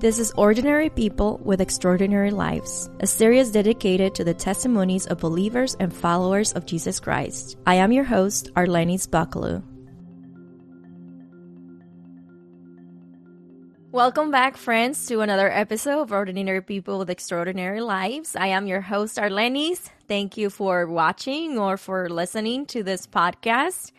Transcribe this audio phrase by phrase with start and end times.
[0.00, 5.74] This is Ordinary People with Extraordinary Lives, a series dedicated to the testimonies of believers
[5.80, 7.56] and followers of Jesus Christ.
[7.66, 9.60] I am your host, Arlenis Bakalu.
[13.90, 18.36] Welcome back, friends, to another episode of Ordinary People with Extraordinary Lives.
[18.36, 19.90] I am your host, Arlenis.
[20.06, 23.90] Thank you for watching or for listening to this podcast.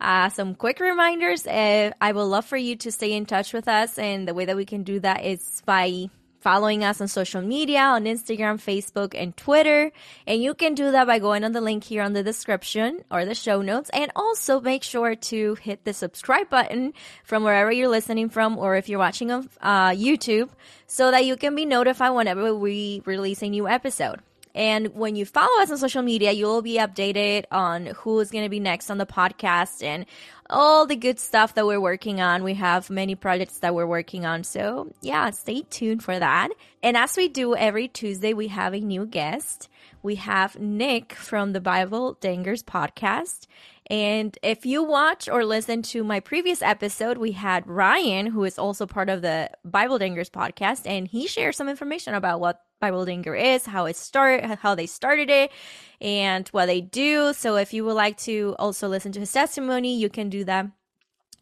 [0.00, 1.46] Uh, some quick reminders.
[1.46, 4.46] Uh, I would love for you to stay in touch with us, and the way
[4.46, 6.08] that we can do that is by
[6.40, 9.92] following us on social media on Instagram, Facebook, and Twitter.
[10.26, 13.24] And you can do that by going on the link here on the description or
[13.24, 13.90] the show notes.
[13.90, 18.76] And also make sure to hit the subscribe button from wherever you're listening from, or
[18.76, 20.48] if you're watching on uh, YouTube,
[20.86, 24.20] so that you can be notified whenever we release a new episode.
[24.54, 28.30] And when you follow us on social media, you will be updated on who is
[28.30, 30.06] going to be next on the podcast and
[30.48, 32.42] all the good stuff that we're working on.
[32.42, 34.42] We have many projects that we're working on.
[34.44, 36.50] So, yeah, stay tuned for that.
[36.82, 39.68] And as we do every Tuesday, we have a new guest.
[40.02, 43.46] We have Nick from the Bible Dingers podcast.
[43.90, 48.58] And if you watch or listen to my previous episode, we had Ryan, who is
[48.58, 53.04] also part of the Bible Dingers podcast, and he shared some information about what Bible
[53.04, 55.52] Dinger is, how it start, how they started it,
[56.00, 57.32] and what they do.
[57.34, 60.66] So if you would like to also listen to his testimony, you can do that.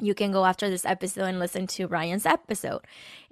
[0.01, 2.83] You can go after this episode and listen to Ryan's episode.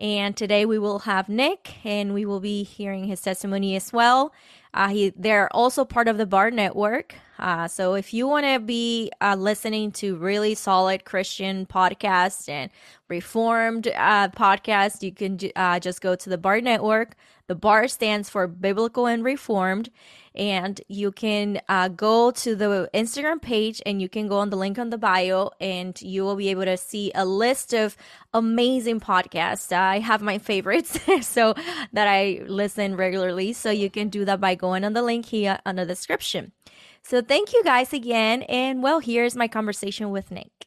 [0.01, 4.33] And today we will have Nick, and we will be hearing his testimony as well.
[4.75, 7.15] Uh, he, they're also part of the Bar Network.
[7.39, 12.71] Uh, so if you want to be uh, listening to really solid Christian podcasts and
[13.09, 17.15] reformed uh, podcasts, you can uh, just go to the Bar Network.
[17.47, 19.91] The bar stands for Biblical and Reformed.
[20.37, 24.57] And you can uh, go to the Instagram page and you can go on the
[24.57, 27.97] link on the bio and you will be able to see a list of
[28.35, 29.73] amazing podcasts.
[29.73, 31.55] I have my favorites so
[31.93, 33.53] that I listen regularly.
[33.53, 36.53] So you can do that by going on the link here on the description.
[37.03, 38.43] So thank you guys again.
[38.43, 40.66] And well, here's my conversation with Nick.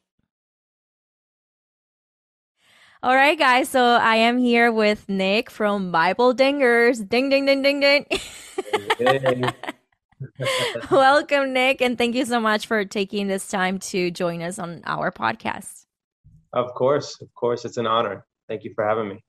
[3.02, 3.70] All right, guys.
[3.70, 7.08] So I am here with Nick from Bible Dingers.
[7.08, 8.06] Ding, ding, ding, ding, ding.
[8.98, 9.54] Hey.
[10.92, 11.82] Welcome, Nick.
[11.82, 15.86] And thank you so much for taking this time to join us on our podcast.
[16.52, 17.22] Of course.
[17.22, 17.64] Of course.
[17.64, 18.26] It's an honor.
[18.50, 19.24] Thank you for having me.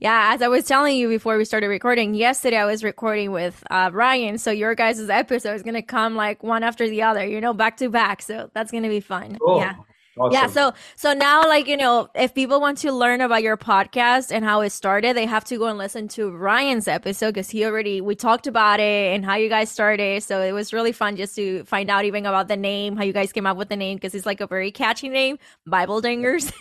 [0.00, 3.64] Yeah, as I was telling you before we started recording, yesterday I was recording with
[3.70, 4.36] uh, Ryan.
[4.36, 7.54] So your guys' episode is going to come like one after the other, you know,
[7.54, 8.20] back to back.
[8.20, 9.38] So that's going to be fun.
[9.40, 9.60] Cool.
[9.60, 9.76] Yeah.
[10.18, 10.32] Awesome.
[10.32, 10.46] Yeah.
[10.48, 14.44] So, so now, like, you know, if people want to learn about your podcast and
[14.44, 18.00] how it started, they have to go and listen to Ryan's episode because he already,
[18.00, 20.22] we talked about it and how you guys started.
[20.22, 23.12] So it was really fun just to find out even about the name, how you
[23.12, 26.52] guys came up with the name because it's like a very catchy name, Bible Dingers.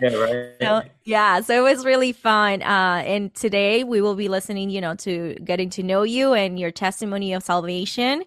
[0.00, 0.54] yeah, right.
[0.60, 1.40] So, yeah.
[1.40, 2.62] So it was really fun.
[2.62, 6.58] Uh, and today we will be listening, you know, to getting to know you and
[6.58, 8.24] your testimony of salvation.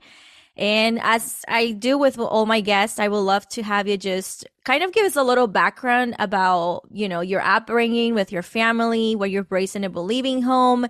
[0.56, 4.46] And as I do with all my guests, I would love to have you just
[4.66, 9.16] kind of give us a little background about, you know, your upbringing with your family,
[9.16, 10.86] where you're raised in a believing home.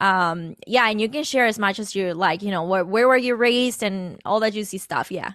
[0.00, 3.08] Um, yeah, and you can share as much as you like, you know, where, where
[3.08, 5.10] were you raised and all that juicy stuff.
[5.10, 5.32] Yeah.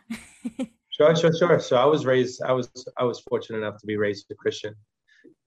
[0.89, 1.59] sure, sure, sure.
[1.59, 4.75] So I was raised, I was, I was fortunate enough to be raised a Christian.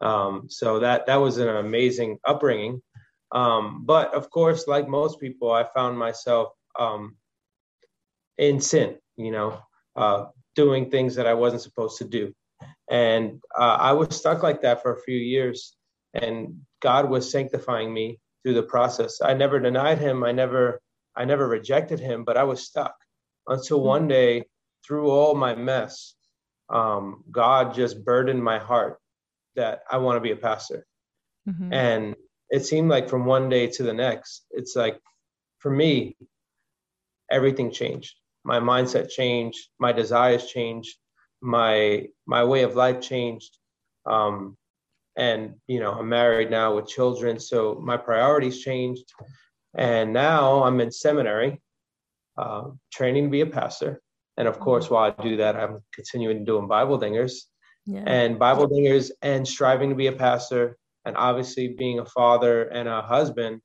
[0.03, 2.83] Um, so that, that was an amazing upbringing.
[3.33, 7.17] Um, but of course, like most people, I found myself, um,
[8.39, 9.59] in sin, you know,
[9.97, 12.33] uh, doing things that I wasn't supposed to do.
[12.91, 15.77] And uh, I was stuck like that for a few years.
[16.15, 19.21] And God was sanctifying me through the process.
[19.23, 20.25] I never denied him.
[20.25, 20.81] I never,
[21.15, 22.95] I never rejected him, but I was stuck
[23.49, 24.09] until one mm-hmm.
[24.09, 24.45] day,
[24.87, 26.15] through all my mess,
[26.69, 28.99] um, God just burdened my heart
[29.57, 30.87] that I want to be a pastor.
[31.49, 31.73] Mm-hmm.
[31.73, 32.17] And
[32.51, 35.01] it seemed like from one day to the next, it's like
[35.59, 36.17] for me,
[37.31, 38.15] everything changed
[38.47, 40.97] my mindset changed, my desires changed,
[41.43, 43.59] my my way of life changed.
[44.07, 44.57] Um,
[45.17, 49.05] and you know, I'm married now with children, so my priorities changed.
[49.77, 51.61] And now I'm in seminary,
[52.39, 54.01] uh, training to be a pastor.
[54.39, 57.35] And of course, while I do that, I'm continuing doing Bible dingers
[57.87, 58.05] yeah.
[58.07, 60.77] and Bible dingers and striving to be a pastor.
[61.05, 63.61] And obviously, being a father and a husband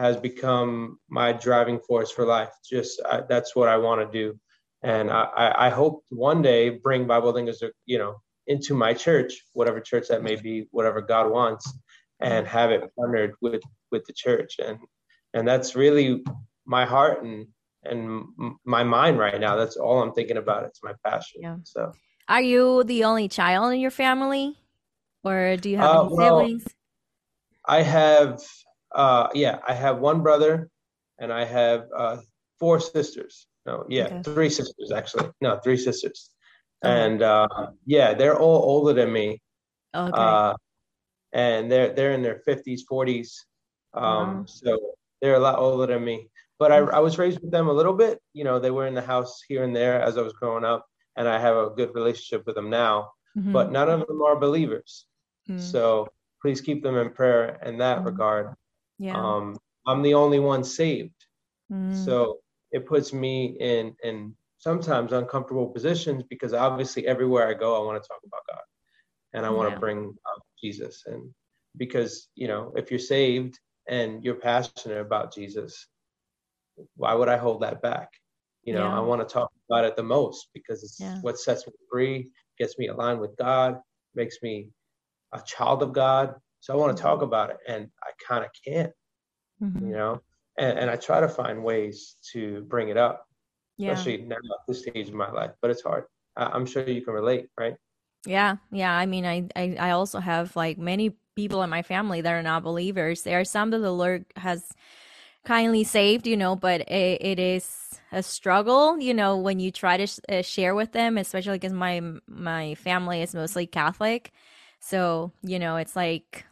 [0.00, 2.50] has become my driving force for life.
[2.68, 4.38] Just I, that's what I want to do,
[4.82, 8.16] and I, I hope one day bring Bible Dingers, you know,
[8.46, 11.70] into my church, whatever church that may be, whatever God wants,
[12.20, 13.62] and have it partnered with
[13.92, 14.78] with the church, and
[15.34, 16.24] and that's really
[16.64, 17.46] my heart and
[17.84, 18.24] and
[18.64, 19.56] my mind right now.
[19.56, 20.64] That's all I'm thinking about.
[20.64, 21.42] It's my passion.
[21.42, 21.56] Yeah.
[21.64, 21.92] So,
[22.28, 24.56] are you the only child in your family,
[25.24, 26.64] or do you have uh, any siblings?
[27.66, 28.40] I have,
[28.94, 30.68] uh, yeah, I have one brother,
[31.18, 32.18] and I have uh,
[32.58, 33.46] four sisters.
[33.66, 34.22] No, yeah, okay.
[34.22, 35.30] three sisters actually.
[35.40, 36.30] No, three sisters,
[36.84, 36.90] oh.
[36.90, 37.48] and uh,
[37.86, 39.40] yeah, they're all older than me.
[39.94, 40.10] Okay.
[40.14, 40.54] Uh,
[41.32, 43.44] and they're they're in their fifties, forties.
[43.92, 44.44] Um, wow.
[44.46, 44.78] so
[45.20, 46.28] they're a lot older than me.
[46.58, 48.20] But I, I was raised with them a little bit.
[48.34, 50.86] You know, they were in the house here and there as I was growing up,
[51.16, 53.12] and I have a good relationship with them now.
[53.36, 53.52] Mm-hmm.
[53.52, 55.06] But none of them are believers.
[55.48, 55.60] Mm-hmm.
[55.60, 56.08] So
[56.42, 58.06] please keep them in prayer in that mm-hmm.
[58.06, 58.54] regard.
[59.00, 59.16] Yeah.
[59.16, 59.56] Um,
[59.86, 61.14] I'm the only one saved.
[61.72, 62.04] Mm-hmm.
[62.04, 62.38] So
[62.70, 68.00] it puts me in in sometimes uncomfortable positions because obviously everywhere I go, I want
[68.00, 68.62] to talk about God
[69.32, 71.04] and I want to bring up Jesus.
[71.06, 71.30] And
[71.78, 73.58] because, you know, if you're saved
[73.88, 75.86] and you're passionate about Jesus,
[76.96, 78.10] why would I hold that back?
[78.62, 78.96] You know, yeah.
[78.96, 81.18] I want to talk about it the most because it's yeah.
[81.22, 83.80] what sets me free, gets me aligned with God,
[84.14, 84.68] makes me
[85.32, 86.34] a child of God.
[86.60, 88.92] So I want to talk about it and I kind of can't,
[89.62, 89.86] mm-hmm.
[89.86, 90.20] you know,
[90.58, 93.26] and, and I try to find ways to bring it up,
[93.76, 93.92] yeah.
[93.92, 96.04] especially now at this stage of my life, but it's hard.
[96.36, 97.74] I, I'm sure you can relate, right?
[98.26, 98.92] Yeah, yeah.
[98.92, 102.42] I mean, I, I, I also have like many people in my family that are
[102.42, 103.22] not believers.
[103.22, 104.64] There are some that the Lord has
[105.44, 109.96] kindly saved, you know, but it, it is a struggle, you know, when you try
[109.96, 114.32] to sh- uh, share with them, especially because my my family is mostly Catholic.
[114.80, 116.44] So you know, it's like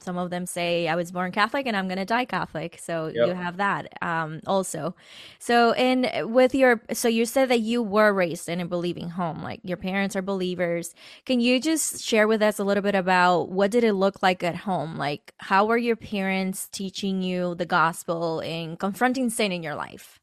[0.00, 2.78] some of them say i was born catholic and i'm going to die catholic.
[2.80, 3.28] So yep.
[3.28, 4.94] you have that um, also.
[5.38, 9.42] So and with your so you said that you were raised in a believing home
[9.42, 10.94] like your parents are believers.
[11.24, 14.42] Can you just share with us a little bit about what did it look like
[14.42, 14.96] at home?
[14.96, 20.20] Like how were your parents teaching you the gospel and confronting sin in your life?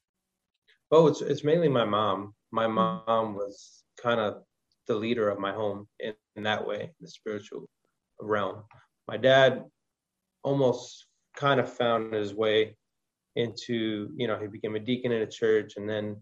[0.91, 2.33] Oh it's, it's mainly my mom.
[2.51, 3.05] My mm.
[3.07, 4.43] mom was kind of
[4.87, 7.69] the leader of my home in, in that way the spiritual
[8.19, 8.63] realm
[9.07, 9.63] my dad
[10.43, 11.05] almost
[11.35, 12.75] kind of found his way
[13.35, 16.17] into, you know, he became a deacon in a church and then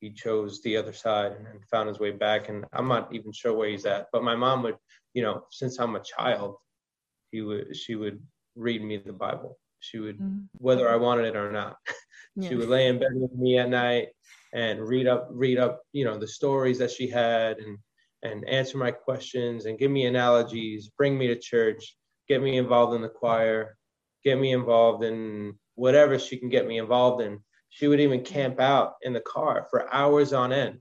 [0.00, 2.48] he chose the other side and found his way back.
[2.48, 4.08] And I'm not even sure where he's at.
[4.12, 4.76] But my mom would,
[5.14, 6.56] you know, since I'm a child,
[7.30, 8.20] he would she would
[8.56, 9.58] read me the Bible.
[9.80, 10.44] She would, mm-hmm.
[10.58, 11.76] whether I wanted it or not,
[12.36, 12.48] yeah.
[12.48, 14.08] she would lay in bed with me at night
[14.52, 17.78] and read up, read up, you know, the stories that she had and
[18.22, 21.96] and answer my questions and give me analogies, bring me to church,
[22.28, 23.76] get me involved in the choir,
[24.24, 27.40] get me involved in whatever she can get me involved in.
[27.70, 30.78] She would even camp out in the car for hours on end.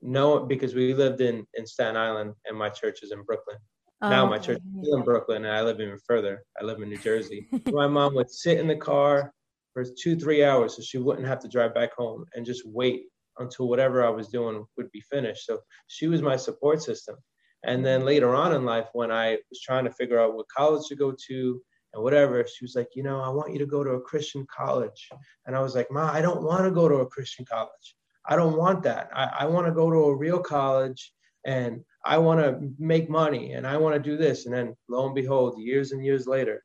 [0.00, 3.58] No, because we lived in, in Staten Island and my church is in Brooklyn.
[4.02, 6.42] Oh, now my church is in Brooklyn and I live even further.
[6.58, 7.48] I live in New Jersey.
[7.66, 9.34] my mom would sit in the car
[9.74, 13.04] for two, three hours so she wouldn't have to drive back home and just wait
[13.40, 15.46] until whatever I was doing would be finished.
[15.46, 17.16] So she was my support system.
[17.64, 20.86] And then later on in life, when I was trying to figure out what college
[20.88, 23.84] to go to and whatever, she was like, you know, I want you to go
[23.84, 25.08] to a Christian college.
[25.46, 27.96] And I was like, Ma, I don't want to go to a Christian college.
[28.26, 29.10] I don't want that.
[29.12, 31.12] I, I want to go to a real college
[31.44, 34.46] and I want to make money and I want to do this.
[34.46, 36.62] And then lo and behold, years and years later,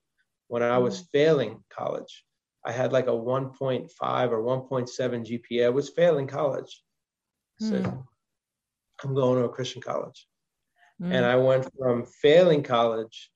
[0.48, 1.08] when I was mm-hmm.
[1.14, 2.24] failing college,
[2.66, 3.90] I had like a 1.5
[4.32, 5.66] or 1.7 GPA.
[5.66, 6.82] I was failing college.
[7.62, 8.04] I said, mm.
[9.04, 10.28] I'm going to a Christian college.
[11.02, 11.14] Mm.
[11.14, 13.32] And I went from failing college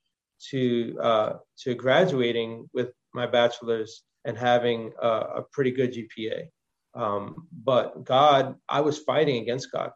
[0.49, 6.47] to uh, to graduating with my bachelor's and having a, a pretty good GPA.
[6.95, 9.91] Um, but God, I was fighting against God.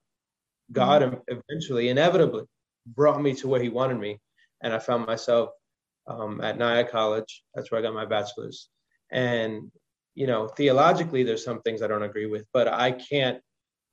[0.72, 1.22] God mm.
[1.28, 2.44] eventually, inevitably,
[2.86, 4.20] brought me to where He wanted me,
[4.62, 5.50] and I found myself
[6.08, 7.44] um, at Nyack College.
[7.56, 8.70] That's where I got my bachelor's.
[9.14, 9.72] And,
[10.16, 13.40] you know, theologically, there's some things I don't agree with, but I can't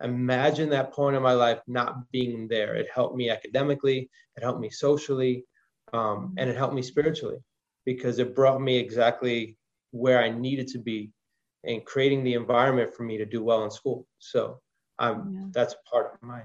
[0.03, 2.75] imagine that point in my life not being there.
[2.75, 5.45] It helped me academically, it helped me socially,
[5.93, 7.39] um, and it helped me spiritually
[7.85, 9.57] because it brought me exactly
[9.93, 11.13] where I needed to be
[11.65, 14.07] and creating the environment for me to do well in school.
[14.19, 14.61] So
[14.99, 15.47] I'm yeah.
[15.53, 16.43] that's part of my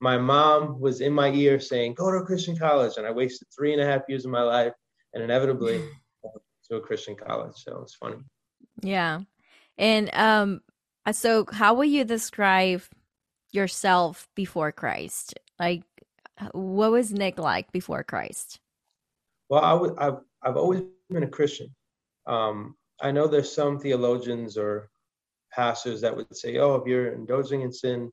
[0.00, 2.96] my mom was in my ear saying, go to a Christian college.
[2.96, 4.72] And I wasted three and a half years of my life
[5.12, 5.88] and inevitably
[6.70, 7.56] to a Christian college.
[7.56, 8.16] So it's funny.
[8.82, 9.20] Yeah.
[9.76, 10.60] And um
[11.12, 12.82] so how will you describe
[13.52, 15.38] yourself before Christ?
[15.58, 15.82] Like
[16.52, 18.60] what was Nick like before Christ?
[19.48, 21.74] Well, I would I've I've always been a Christian.
[22.26, 24.90] Um I know there's some theologians or
[25.52, 28.10] pastors that would say, "Oh, if you're indulging in sin,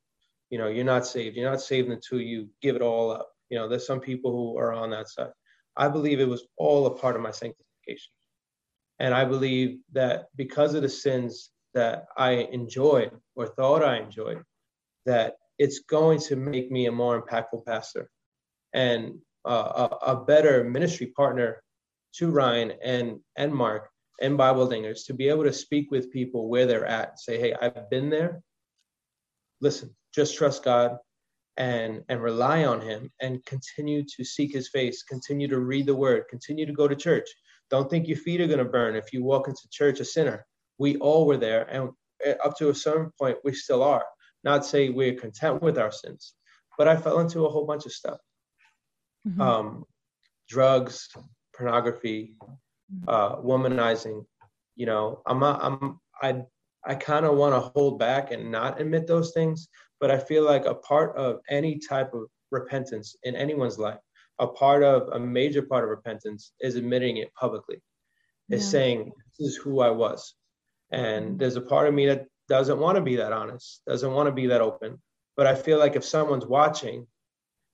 [0.52, 1.36] you know, you're not saved.
[1.36, 4.58] You're not saved until you give it all up." You know, there's some people who
[4.58, 5.32] are on that side.
[5.76, 8.12] I believe it was all a part of my sanctification.
[9.00, 14.42] And I believe that because of the sins that I enjoyed or thought I enjoyed,
[15.06, 18.10] that it's going to make me a more impactful pastor
[18.74, 21.62] and uh, a, a better ministry partner
[22.16, 23.90] to Ryan and and Mark
[24.22, 27.20] and Bible Dingers to be able to speak with people where they're at.
[27.20, 28.42] Say, hey, I've been there.
[29.62, 30.98] Listen, just trust God
[31.58, 35.96] and and rely on him and continue to seek his face, continue to read the
[35.96, 37.28] word, continue to go to church.
[37.70, 40.46] Don't think your feet are going to burn if you walk into church a sinner.
[40.78, 41.90] We all were there and
[42.44, 44.06] up to a certain point we still are.
[44.44, 46.34] Not say we're content with our sins,
[46.78, 48.20] but I fell into a whole bunch of stuff.
[49.28, 49.42] Mm-hmm.
[49.42, 49.86] Um,
[50.48, 51.10] drugs,
[51.56, 52.36] pornography,
[53.08, 54.26] uh, womanizing.
[54.76, 56.44] You know, I'm not, I'm I
[56.86, 59.68] I kind of want to hold back and not admit those things,
[60.00, 64.00] but I feel like a part of any type of repentance in anyone's life,
[64.40, 67.82] a part of a major part of repentance is admitting it publicly,
[68.50, 68.70] is yeah.
[68.70, 70.34] saying this is who I was,
[70.92, 71.38] and mm-hmm.
[71.38, 74.32] there's a part of me that doesn't want to be that honest, doesn't want to
[74.32, 75.02] be that open,
[75.36, 77.08] but I feel like if someone's watching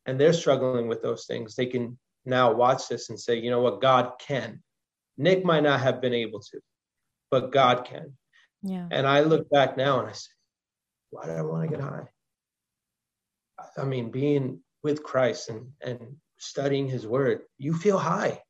[0.06, 3.62] and they're struggling with those things, they can now watch this and say, you know
[3.62, 4.62] what, God can.
[5.18, 6.60] Nick might not have been able to,
[7.30, 8.14] but God can.
[8.64, 8.88] Yeah.
[8.92, 10.30] And I look back now and I say,
[11.10, 12.08] why did I want to get high?
[13.78, 18.42] I mean, being with Christ and, and studying his word, you feel high.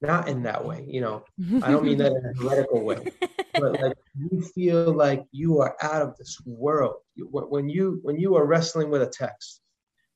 [0.00, 1.24] Not in that way, you know.
[1.60, 3.10] I don't mean that in a heretical way,
[3.52, 6.96] but like you feel like you are out of this world.
[7.16, 9.60] When you when you are wrestling with a text,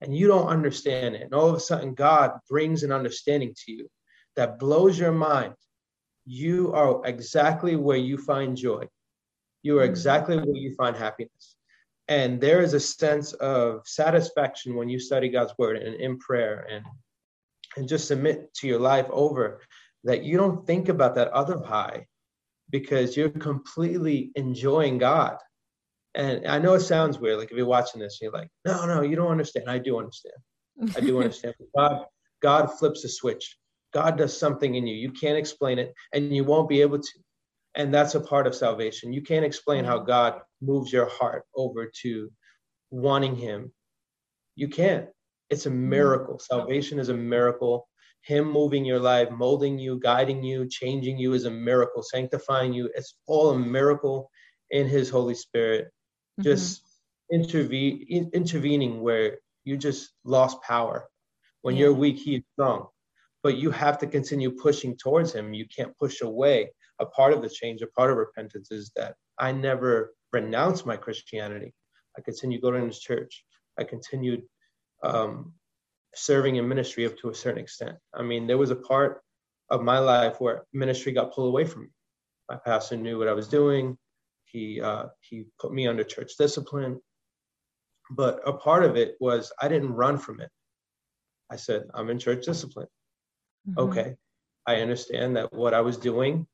[0.03, 1.23] and you don't understand it.
[1.23, 3.89] And all of a sudden, God brings an understanding to you
[4.35, 5.55] that blows your mind.
[6.27, 8.89] You are exactly where you find joy.
[9.63, 9.91] You are mm.
[9.91, 11.57] exactly where you find happiness.
[12.09, 16.67] And there is a sense of satisfaction when you study God's word and in prayer
[16.71, 16.85] and,
[17.77, 19.61] and just submit to your life over
[20.05, 22.07] that you don't think about that other high
[22.71, 25.39] because you're completely enjoying God
[26.15, 29.03] and I know it sounds weird, like if you're watching this, you're like, no, no,
[29.03, 29.71] you don't understand.
[29.71, 30.35] I do understand.
[30.97, 31.55] I do understand.
[31.77, 32.05] God,
[32.43, 33.57] God flips a switch.
[33.95, 34.95] God does something in you.
[34.95, 37.09] You can't explain it, and you won't be able to.
[37.75, 39.13] And that's a part of salvation.
[39.13, 39.87] You can't explain mm.
[39.87, 42.31] how God moves your heart over to
[42.91, 43.73] wanting Him.
[44.55, 45.09] You can't.
[45.51, 46.39] It's a miracle.
[46.39, 47.89] Salvation is a miracle.
[48.23, 52.03] Him moving your life, molding you, guiding you, changing you is a miracle.
[52.03, 54.31] Sanctifying you, it's all a miracle
[54.71, 55.91] in His Holy Spirit
[56.39, 56.43] mm-hmm.
[56.43, 56.83] just
[57.31, 61.09] intervene in, intervening where you just lost power.
[61.63, 61.83] When yeah.
[61.83, 62.87] you're weak, he's strong.
[63.43, 65.53] But you have to continue pushing towards him.
[65.53, 66.73] You can't push away.
[67.03, 70.97] A part of the change, a part of repentance is that I never renounced my
[70.97, 71.75] Christianity.
[72.17, 73.45] I continued going to church.
[73.77, 74.43] I continued
[75.03, 75.55] um,
[76.15, 77.97] serving in ministry up to a certain extent.
[78.15, 79.21] I mean, there was a part
[79.69, 81.89] of my life where ministry got pulled away from me.
[82.49, 83.99] My pastor knew what I was doing.
[84.45, 87.01] He uh, he put me under church discipline,
[88.11, 90.51] but a part of it was I didn't run from it.
[91.51, 92.89] I said I'm in church discipline.
[93.69, 93.81] Mm-hmm.
[93.81, 94.15] Okay,
[94.67, 96.47] I understand that what I was doing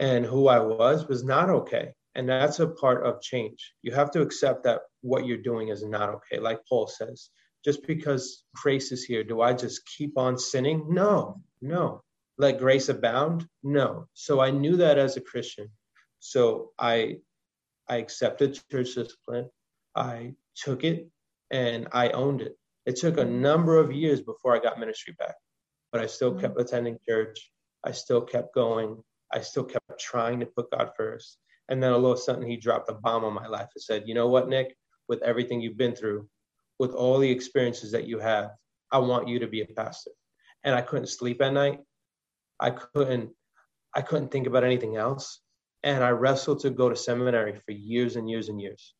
[0.00, 3.74] and who I was was not okay, and that's a part of change.
[3.82, 6.40] You have to accept that what you're doing is not okay.
[6.40, 7.28] Like Paul says,
[7.64, 10.86] just because grace is here, do I just keep on sinning?
[10.88, 12.02] No, no.
[12.38, 13.46] Let grace abound?
[13.62, 14.06] No.
[14.14, 15.68] So I knew that as a Christian.
[16.18, 17.18] So I
[17.86, 19.50] I accepted church discipline.
[19.94, 21.08] I took it
[21.50, 22.56] and I owned it.
[22.86, 25.34] It took a number of years before I got ministry back,
[25.92, 26.40] but I still mm-hmm.
[26.40, 27.50] kept attending church.
[27.84, 29.02] I still kept going.
[29.32, 31.38] I still kept trying to put God first.
[31.68, 34.04] And then all of a sudden, he dropped a bomb on my life and said,
[34.06, 34.76] You know what, Nick?
[35.08, 36.28] With everything you've been through,
[36.78, 38.50] with all the experiences that you have,
[38.90, 40.10] I want you to be a pastor.
[40.64, 41.80] And I couldn't sleep at night.
[42.58, 43.30] I couldn't
[43.94, 45.40] I couldn't think about anything else
[45.82, 48.94] and I wrestled to go to seminary for years and years and years.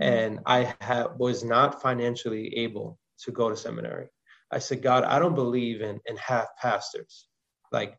[0.00, 0.12] Mm-hmm.
[0.12, 4.08] And I ha- was not financially able to go to seminary.
[4.50, 7.26] I said, God, I don't believe in, in half pastors,
[7.70, 7.96] like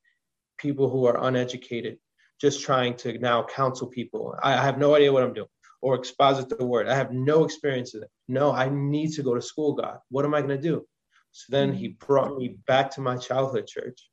[0.57, 1.97] people who are uneducated,
[2.39, 4.35] just trying to now counsel people.
[4.41, 5.47] I, I have no idea what I'm doing
[5.81, 6.87] or exposit the word.
[6.87, 8.09] I have no experience in it.
[8.29, 9.99] No, I need to go to school, God.
[10.09, 10.85] What am I going to do?
[11.31, 12.05] So then he mm-hmm.
[12.05, 14.09] brought me back to my childhood church.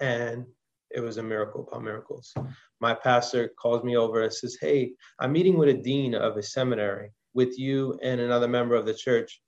[0.00, 0.46] And
[0.90, 2.34] it was a miracle upon miracles.
[2.80, 6.42] My pastor calls me over and says, Hey, I'm meeting with a dean of a
[6.42, 9.40] seminary with you and another member of the church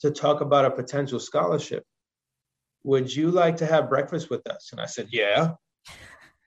[0.00, 1.84] to talk about a potential scholarship.
[2.84, 4.70] Would you like to have breakfast with us?
[4.72, 5.52] And I said, Yeah.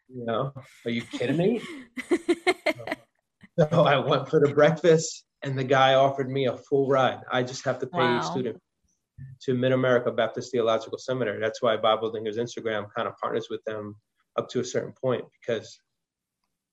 [0.09, 0.53] You know,
[0.85, 1.61] are you kidding me?
[3.57, 7.19] so I went for the breakfast and the guy offered me a full ride.
[7.31, 8.21] I just have to pay wow.
[8.21, 8.57] student
[9.41, 11.39] to Mid America Baptist Theological Seminary.
[11.39, 13.95] That's why Bible Dingers Instagram kind of partners with them
[14.37, 15.79] up to a certain point because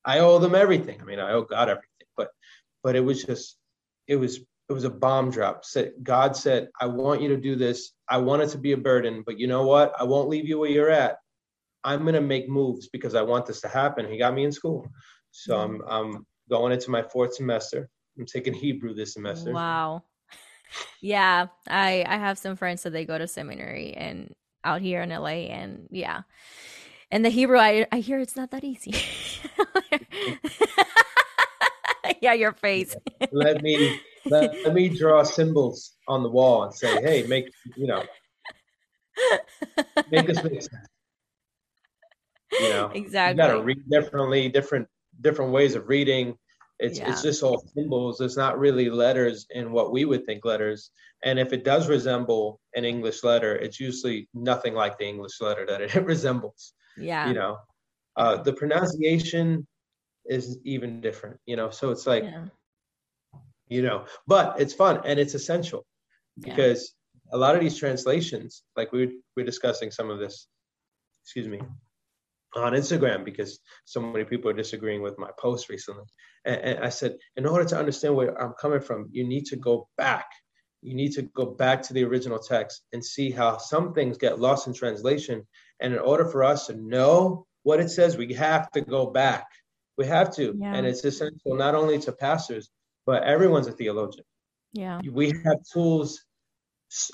[0.05, 1.01] I owe them everything.
[1.01, 1.87] I mean, I owe God everything,
[2.17, 2.29] but
[2.83, 3.57] but it was just
[4.07, 4.41] it was
[4.71, 5.65] it was a bomb drop.
[6.05, 7.93] God said, "I want you to do this.
[8.09, 9.93] I want it to be a burden, but you know what?
[9.99, 11.17] I won't leave you where you're at.
[11.83, 14.89] I'm gonna make moves because I want this to happen." He got me in school,
[15.33, 17.89] so I'm I'm going into my fourth semester.
[18.17, 19.53] I'm taking Hebrew this semester.
[19.53, 20.05] Wow.
[21.01, 25.09] Yeah, I I have some friends that they go to seminary and out here in
[25.11, 26.23] LA, and yeah,
[27.11, 28.95] and the Hebrew I I hear it's not that easy.
[32.21, 32.95] yeah, your face.
[33.33, 37.87] let me let, let me draw symbols on the wall and say, hey, make you
[37.87, 38.03] know,
[40.11, 40.87] make this make sense.
[42.53, 43.43] You know, exactly.
[43.43, 44.89] You gotta read differently, different
[45.21, 46.37] different ways of reading.
[46.79, 47.11] It's yeah.
[47.11, 48.21] it's just all symbols.
[48.21, 50.91] It's not really letters in what we would think letters.
[51.23, 55.67] And if it does resemble an English letter, it's usually nothing like the English letter
[55.67, 56.73] that it resembles.
[56.97, 57.29] Yeah.
[57.29, 57.59] You know,
[58.17, 59.67] uh, the pronunciation
[60.25, 61.39] is even different.
[61.45, 62.47] You know, so it's like, yeah.
[63.71, 65.87] You know, but it's fun and it's essential
[66.39, 66.93] because
[67.27, 67.37] yeah.
[67.37, 70.47] a lot of these translations, like we we're discussing some of this.
[71.25, 71.61] Excuse me
[72.57, 76.05] on Instagram because so many people are disagreeing with my post recently.
[76.45, 79.57] And, and, I said, in order to understand where I'm coming from, you need to
[79.57, 80.27] go back.
[80.83, 84.41] You need to go back to the original text and see how some things get
[84.41, 85.47] lost in translation.
[85.81, 89.47] And in order for us to know what it says, we have to go back.
[89.99, 90.55] We have to.
[90.59, 90.75] Yeah.
[90.75, 92.71] And it's essential not only to pastors,
[93.11, 94.25] but everyone's a theologian.
[94.73, 95.01] Yeah.
[95.11, 96.27] We have tools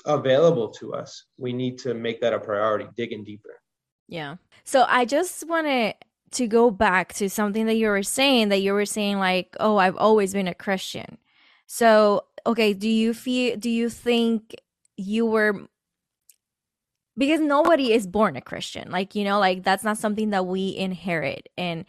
[0.05, 1.25] available to us.
[1.39, 3.59] We need to make that a priority, digging deeper.
[4.07, 4.35] Yeah.
[4.63, 5.95] So I just wanted
[6.33, 9.77] to go back to something that you were saying that you were saying like, "Oh,
[9.77, 11.17] I've always been a Christian."
[11.65, 14.53] So, okay, do you feel do you think
[14.97, 15.67] you were
[17.17, 18.91] because nobody is born a Christian.
[18.91, 21.85] Like, you know, like that's not something that we inherit and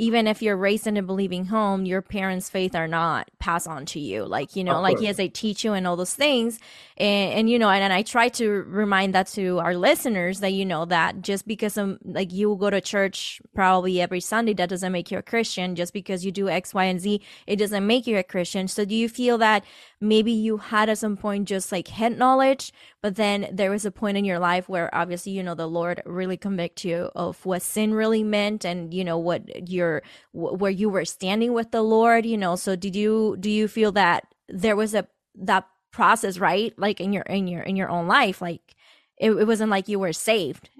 [0.00, 3.84] even if you're raised in a believing home, your parents' faith are not passed on
[3.84, 4.24] to you.
[4.24, 6.58] Like, you know, like yes, they teach you and all those things.
[6.96, 10.54] And, and you know, and, and, I try to remind that to our listeners that,
[10.54, 14.70] you know, that just because um like you go to church probably every Sunday, that
[14.70, 15.76] doesn't make you a Christian.
[15.76, 18.68] Just because you do X, Y, and Z, it doesn't make you a Christian.
[18.68, 19.64] So do you feel that
[20.00, 23.90] maybe you had at some point just like head knowledge, but then there was a
[23.90, 27.60] point in your life where obviously, you know, the Lord really convict you of what
[27.60, 32.24] sin really meant and, you know, what your, where you were standing with the Lord,
[32.24, 32.56] you know.
[32.56, 36.72] So did you, do you feel that there was a, that process, right?
[36.78, 38.74] Like in your, in your, in your own life, like
[39.18, 40.70] it, it wasn't like you were saved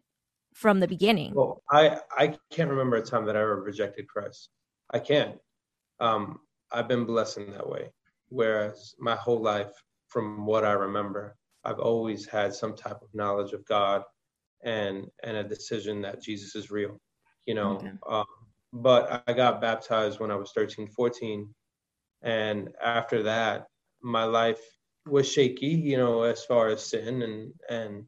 [0.55, 1.35] from the beginning.
[1.35, 4.49] Well, I, I can't remember a time that I ever rejected Christ.
[4.91, 5.37] I can't.
[6.01, 6.41] Um,
[6.73, 7.91] I've been blessed in that way.
[8.31, 9.73] Whereas my whole life,
[10.09, 14.03] from what I remember, I've always had some type of knowledge of God
[14.65, 17.01] and and a decision that Jesus is real,
[17.47, 17.73] you know.
[17.73, 17.93] Okay.
[18.09, 18.25] Um,
[18.73, 21.53] but I got baptized when I was 13, 14.
[22.23, 23.67] And after that,
[24.03, 24.61] my life
[25.07, 27.23] was shaky, you know, as far as sin.
[27.23, 28.05] And, and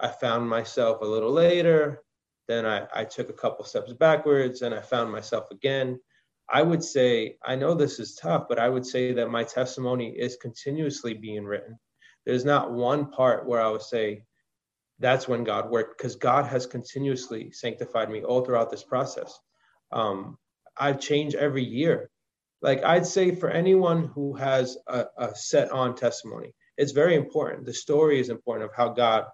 [0.00, 2.02] I found myself a little later.
[2.48, 5.98] Then I, I took a couple steps backwards and I found myself again.
[6.52, 10.10] I would say, I know this is tough, but I would say that my testimony
[10.10, 11.78] is continuously being written.
[12.26, 14.24] There's not one part where I would say,
[14.98, 19.40] that's when God worked, because God has continuously sanctified me all throughout this process.
[19.90, 20.36] Um,
[20.76, 22.10] I've changed every year.
[22.60, 27.64] Like I'd say for anyone who has a, a, set on testimony, it's very important.
[27.64, 29.24] The story is important of how God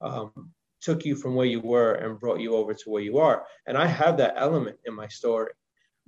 [0.00, 3.44] um, took you from where you were and brought you over to where you are.
[3.66, 5.52] And I have that element in my story.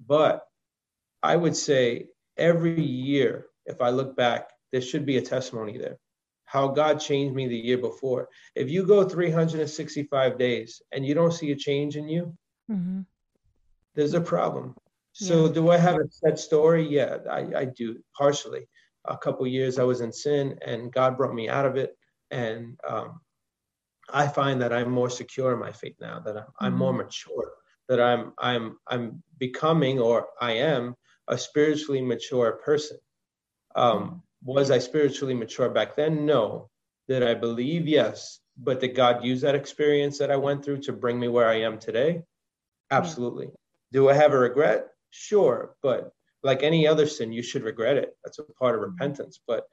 [0.07, 0.43] But
[1.23, 2.07] I would say
[2.37, 5.99] every year, if I look back, there should be a testimony there.
[6.45, 8.29] How God changed me the year before.
[8.55, 12.37] If you go 365 days and you don't see a change in you,
[12.71, 13.01] mm-hmm.
[13.95, 14.75] there's a problem.
[15.13, 15.53] So, yeah.
[15.53, 16.87] do I have a set story?
[16.87, 18.69] Yeah, I, I do partially.
[19.07, 21.97] A couple years I was in sin, and God brought me out of it.
[22.31, 23.21] And um,
[24.13, 26.21] I find that I'm more secure in my faith now.
[26.21, 26.65] That I'm, mm-hmm.
[26.65, 27.53] I'm more mature.
[27.89, 30.95] That I'm I'm I'm becoming, or I am,
[31.31, 32.99] a spiritually mature person.
[33.75, 36.27] Um, was I spiritually mature back then?
[36.27, 36.69] No.
[37.09, 37.89] Did I believe?
[37.89, 38.41] Yes.
[38.59, 41.63] But did God use that experience that I went through to bring me where I
[41.63, 42.23] am today?
[42.91, 43.47] Absolutely.
[43.47, 43.53] Yeah.
[43.93, 44.89] Do I have a regret?
[45.11, 45.77] Sure.
[45.83, 46.13] But
[46.43, 48.17] like any other sin, you should regret it.
[48.25, 48.93] That's a part of mm-hmm.
[48.93, 49.41] repentance.
[49.47, 49.65] But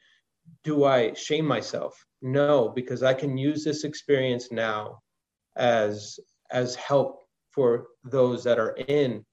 [0.64, 2.06] do I shame myself?
[2.22, 5.00] No, because I can use this experience now
[5.56, 6.20] as
[6.52, 9.26] as help for those that are in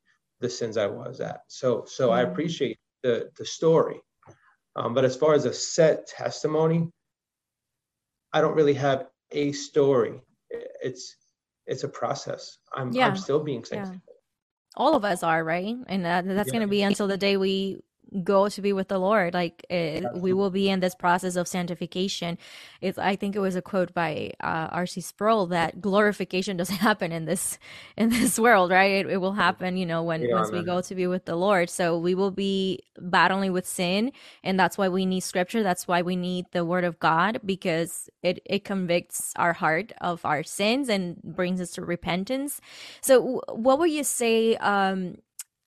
[0.45, 1.41] the sins I was at.
[1.49, 2.33] So so I mm-hmm.
[2.33, 4.01] appreciate the the story.
[4.77, 6.91] Um, but as far as a set testimony,
[8.33, 10.21] I don't really have a story.
[10.83, 11.17] It's
[11.67, 12.59] it's a process.
[12.75, 13.07] I'm yeah.
[13.07, 14.01] I'm still being sanctified.
[14.07, 14.15] Yeah.
[14.77, 16.53] All of us are right, and uh, that's yeah.
[16.53, 17.81] going to be until the day we
[18.22, 19.35] go to be with the Lord.
[19.35, 22.38] Like it, we will be in this process of sanctification.
[22.81, 25.00] It's I think it was a quote by uh, R.C.
[25.00, 27.59] Sproul that glorification doesn't happen in this
[27.96, 28.92] in this world, right?
[28.92, 31.37] It, it will happen, you know, when yeah, once we go to be with the
[31.37, 31.70] Lord.
[31.70, 35.62] So we will be battling with sin, and that's why we need Scripture.
[35.62, 40.24] That's why we need the Word of God because it it convicts our heart of
[40.24, 42.61] our sins and brings us to repentance.
[43.00, 44.57] So, what would you say?
[44.57, 45.18] Um,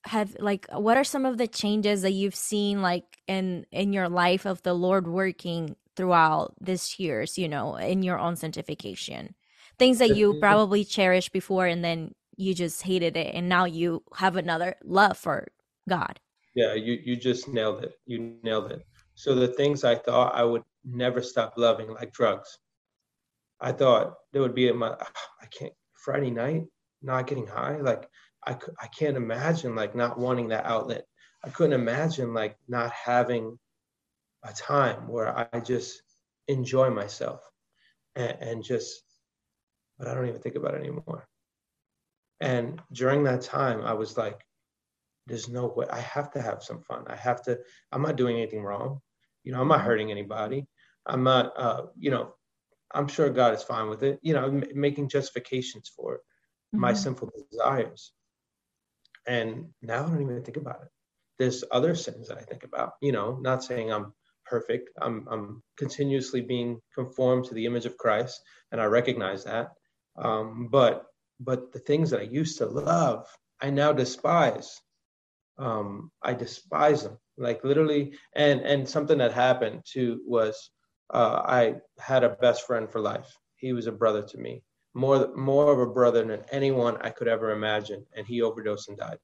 [0.04, 4.08] have like what are some of the changes that you've seen like in in your
[4.08, 9.34] life of the lord working throughout this years you know in your own sanctification?
[9.78, 14.02] Things that you probably cherished before and then you just hated it and now you
[14.16, 15.48] have another love for
[15.88, 16.20] god.
[16.54, 17.94] Yeah you you just nailed it.
[18.06, 18.82] You nailed it.
[19.14, 22.58] So the things i thought i would never stop loving like drugs.
[23.60, 24.90] I thought there would be in my
[25.42, 26.64] i can't friday night
[27.02, 28.08] not getting high like
[28.48, 31.04] I, I can't imagine like not wanting that outlet.
[31.44, 33.58] I couldn't imagine like not having
[34.42, 36.02] a time where I just
[36.48, 37.42] enjoy myself
[38.16, 39.02] and, and just,
[39.98, 41.28] but I don't even think about it anymore.
[42.40, 44.40] And during that time, I was like,
[45.26, 47.04] there's no way I have to have some fun.
[47.06, 47.58] I have to,
[47.92, 49.00] I'm not doing anything wrong.
[49.44, 50.66] You know, I'm not hurting anybody.
[51.04, 52.32] I'm not, uh, you know,
[52.94, 54.18] I'm sure God is fine with it.
[54.22, 56.80] You know, m- making justifications for mm-hmm.
[56.80, 58.12] my sinful desires.
[59.28, 60.88] And now I don't even think about it.
[61.38, 64.14] There's other sins that I think about, you know, not saying I'm
[64.46, 64.88] perfect.
[65.00, 68.40] I'm, I'm continuously being conformed to the image of Christ,
[68.72, 69.68] and I recognize that.
[70.16, 71.04] Um, but
[71.40, 73.28] but the things that I used to love,
[73.60, 74.80] I now despise.
[75.58, 78.14] Um, I despise them, like literally.
[78.34, 80.70] And and something that happened too was
[81.12, 83.30] uh, I had a best friend for life.
[83.56, 84.62] He was a brother to me,
[84.98, 88.98] more more of a brother than anyone I could ever imagine, and he overdosed and
[88.98, 89.18] died.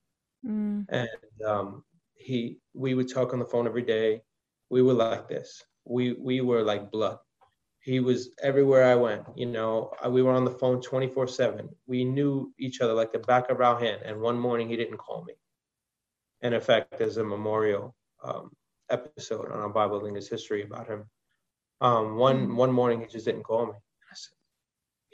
[0.46, 0.86] Mm.
[0.88, 1.84] And um,
[2.14, 4.22] he, we would talk on the phone every day.
[4.70, 5.64] We were like this.
[5.84, 7.18] We we were like blood.
[7.80, 9.24] He was everywhere I went.
[9.34, 11.68] You know, uh, we were on the phone 24 seven.
[11.86, 14.02] We knew each other like the back of our hand.
[14.04, 15.34] And one morning he didn't call me.
[16.40, 18.52] And in fact, there's a memorial um,
[18.90, 21.04] episode on our Bible Lingus history about him.
[21.80, 22.54] Um, one mm.
[22.54, 23.78] one morning he just didn't call me.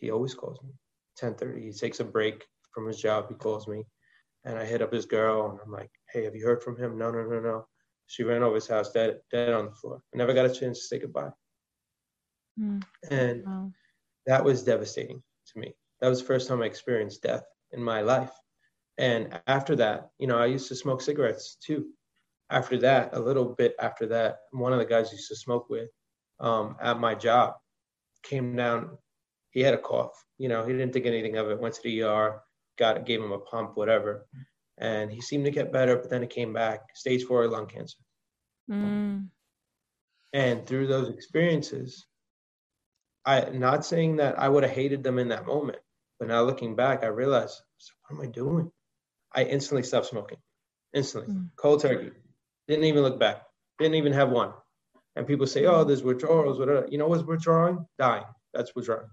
[0.00, 0.72] He always calls me.
[1.20, 1.62] 10:30.
[1.62, 3.28] He takes a break from his job.
[3.28, 3.84] He calls me,
[4.44, 6.96] and I hit up his girl, and I'm like, "Hey, have you heard from him?"
[6.96, 7.66] No, no, no, no.
[8.06, 10.02] She ran over his house, dead, dead on the floor.
[10.12, 11.30] I never got a chance to say goodbye.
[12.58, 12.82] Mm.
[13.10, 13.72] And wow.
[14.26, 15.74] that was devastating to me.
[16.00, 18.32] That was the first time I experienced death in my life.
[18.98, 21.86] And after that, you know, I used to smoke cigarettes too.
[22.50, 25.70] After that, a little bit after that, one of the guys I used to smoke
[25.70, 25.88] with
[26.40, 27.54] um, at my job
[28.22, 28.98] came down
[29.50, 30.12] he had a cough.
[30.38, 31.60] You know, he didn't think anything of it.
[31.60, 32.40] Went to the ER,
[32.78, 34.26] got gave him a pump, whatever,
[34.78, 35.96] and he seemed to get better.
[35.96, 37.98] But then it came back, stage four lung cancer.
[38.70, 39.28] Mm.
[40.32, 42.06] And through those experiences,
[43.24, 45.78] I not saying that I would have hated them in that moment,
[46.18, 47.60] but now looking back, I realized,
[48.08, 48.70] what am I doing?
[49.34, 50.38] I instantly stopped smoking,
[50.94, 51.50] instantly, mm.
[51.56, 52.12] cold turkey.
[52.68, 53.42] Didn't even look back.
[53.78, 54.52] Didn't even have one.
[55.16, 56.86] And people say, oh, there's withdrawals, whatever.
[56.88, 57.84] You know what's withdrawing?
[57.98, 58.24] Dying.
[58.54, 59.08] That's withdrawing.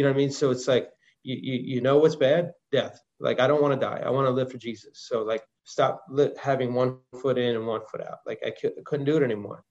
[0.00, 0.30] You know what I mean?
[0.30, 0.88] So it's like
[1.24, 2.52] you you, you know what's bad?
[2.72, 2.98] Death.
[3.18, 4.00] Like I don't want to die.
[4.02, 4.92] I want to live for Jesus.
[4.94, 8.20] So like stop li- having one foot in and one foot out.
[8.26, 8.50] Like I
[8.86, 9.62] couldn't do it anymore.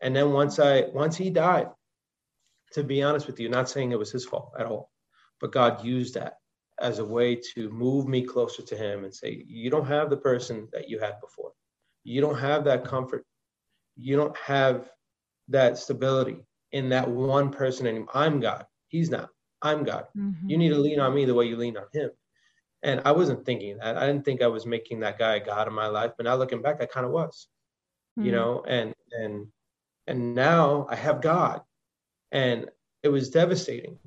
[0.00, 1.68] And then once I once he died,
[2.72, 4.90] to be honest with you, not saying it was his fault at all,
[5.38, 6.38] but God used that
[6.80, 10.16] as a way to move me closer to him and say, you don't have the
[10.16, 11.52] person that you had before.
[12.04, 13.26] You don't have that comfort.
[13.96, 14.88] You don't have
[15.48, 16.38] that stability
[16.72, 18.08] in that one person anymore.
[18.14, 18.64] I'm God.
[18.88, 19.28] He's not.
[19.64, 20.06] I'm God.
[20.16, 20.48] Mm-hmm.
[20.48, 22.10] You need to lean on me the way you lean on him.
[22.82, 23.96] And I wasn't thinking that.
[23.96, 26.36] I didn't think I was making that guy a God in my life, but now
[26.36, 27.48] looking back, I kind of was.
[28.18, 28.26] Mm-hmm.
[28.26, 29.46] You know, and and
[30.06, 31.62] and now I have God.
[32.30, 32.70] And
[33.02, 33.98] it was devastating.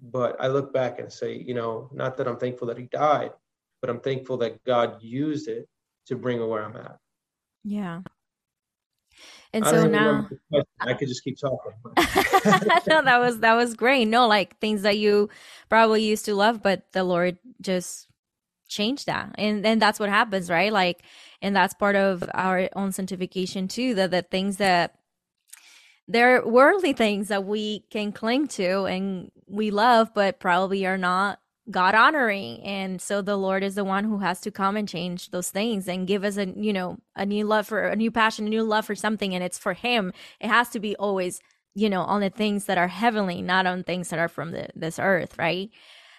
[0.00, 3.30] But I look back and say, you know, not that I'm thankful that he died,
[3.80, 5.68] but I'm thankful that God used it
[6.06, 6.98] to bring me where I'm at.
[7.64, 8.00] Yeah.
[9.56, 10.28] And so now
[10.80, 11.72] I could just keep talking.
[12.86, 14.04] no, that was that was great.
[14.04, 15.30] No, like things that you
[15.70, 18.06] probably used to love, but the Lord just
[18.68, 19.34] changed that.
[19.38, 20.70] And and that's what happens, right?
[20.70, 21.04] Like
[21.40, 24.96] and that's part of our own sanctification too, that the things that
[26.06, 31.40] they're worldly things that we can cling to and we love, but probably are not
[31.70, 32.62] God honoring.
[32.62, 35.88] And so the Lord is the one who has to come and change those things
[35.88, 38.62] and give us a, you know, a new love for a new passion, a new
[38.62, 39.34] love for something.
[39.34, 40.12] And it's for Him.
[40.40, 41.40] It has to be always,
[41.74, 44.68] you know, on the things that are heavenly, not on things that are from the,
[44.74, 45.70] this earth, right?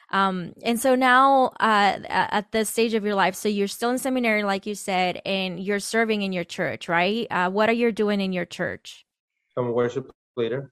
[0.09, 3.97] Um, and so now, uh, at this stage of your life, so you're still in
[3.97, 7.27] seminary, like you said, and you're serving in your church, right?
[7.29, 9.05] Uh, what are you doing in your church?
[9.57, 10.71] I'm a worship leader.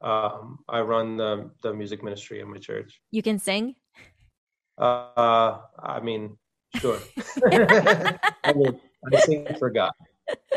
[0.00, 3.00] Um, I run the the music ministry in my church.
[3.10, 3.74] You can sing.
[4.78, 6.38] Uh, I mean,
[6.76, 6.98] sure.
[7.52, 8.80] I mean,
[9.12, 9.92] I sing for God.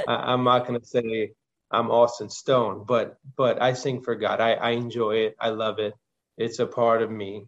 [0.08, 1.32] I, am not going to say
[1.72, 4.42] I'm Austin Stone, but but I sing for God.
[4.42, 5.36] I, I enjoy it.
[5.40, 5.94] I love it.
[6.38, 7.48] It's a part of me.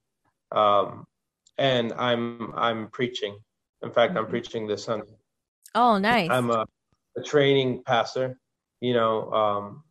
[0.52, 1.06] Um,
[1.58, 3.38] and I'm I'm preaching.
[3.82, 4.20] In fact, mm-hmm.
[4.20, 5.14] I'm preaching this Sunday.
[5.76, 6.30] Oh, nice.
[6.30, 6.66] I'm a,
[7.18, 8.38] a training pastor.
[8.82, 9.84] You know, um,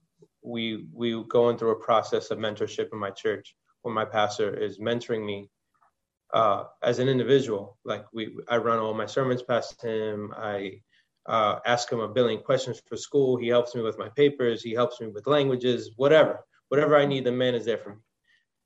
[0.42, 4.78] we we going through a process of mentorship in my church where my pastor is
[4.78, 5.48] mentoring me
[6.32, 7.78] uh, as an individual.
[7.84, 10.32] Like we, I run all my sermons past him.
[10.36, 10.80] I
[11.26, 13.36] uh, ask him a billion questions for school.
[13.36, 14.62] He helps me with my papers.
[14.62, 17.24] He helps me with languages, whatever, whatever I need.
[17.24, 18.00] The man is there for me.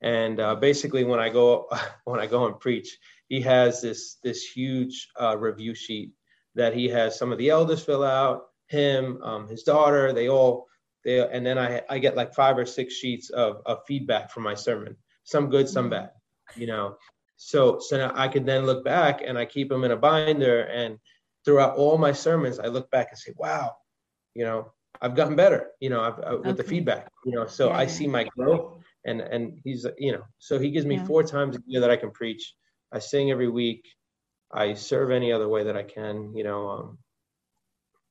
[0.03, 1.69] And uh, basically, when I go
[2.05, 2.99] when I go and preach,
[3.29, 6.13] he has this this huge uh, review sheet
[6.55, 8.45] that he has some of the elders fill out.
[8.69, 10.67] Him, um, his daughter, they all
[11.05, 14.43] they, and then I I get like five or six sheets of, of feedback from
[14.43, 16.11] my sermon, some good, some bad,
[16.57, 16.97] you know.
[17.37, 20.63] So so now I can then look back and I keep them in a binder
[20.63, 20.99] and
[21.45, 23.77] throughout all my sermons I look back and say, wow,
[24.35, 26.63] you know, I've gotten better, you know, I've, uh, with okay.
[26.63, 27.47] the feedback, you know.
[27.47, 27.77] So yeah.
[27.77, 31.05] I see my growth and and he's you know, so he gives me yeah.
[31.05, 32.55] four times a year that I can preach.
[32.93, 33.87] I sing every week.
[34.53, 36.69] I serve any other way that I can, you know.
[36.69, 36.99] Um,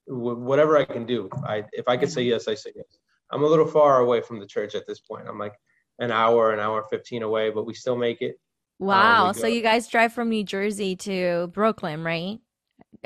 [0.07, 1.29] whatever I can do.
[1.45, 2.97] I if I could say yes, I say yes.
[3.31, 5.27] I'm a little far away from the church at this point.
[5.27, 5.55] I'm like
[5.99, 8.39] an hour, an hour 15 away, but we still make it.
[8.79, 9.27] Wow.
[9.27, 12.39] Um, so you guys drive from New Jersey to Brooklyn, right?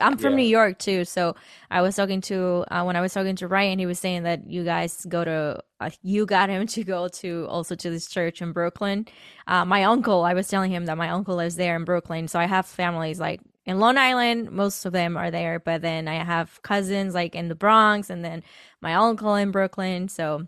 [0.01, 0.37] I'm from yeah.
[0.37, 1.35] New York too, so
[1.69, 4.49] I was talking to uh, when I was talking to Ryan, he was saying that
[4.49, 8.41] you guys go to uh, you got him to go to also to this church
[8.41, 9.07] in Brooklyn.
[9.47, 12.39] Uh, my uncle, I was telling him that my uncle lives there in Brooklyn, so
[12.39, 14.51] I have families like in Long Island.
[14.51, 18.23] Most of them are there, but then I have cousins like in the Bronx, and
[18.23, 18.43] then
[18.81, 20.07] my uncle in Brooklyn.
[20.07, 20.47] So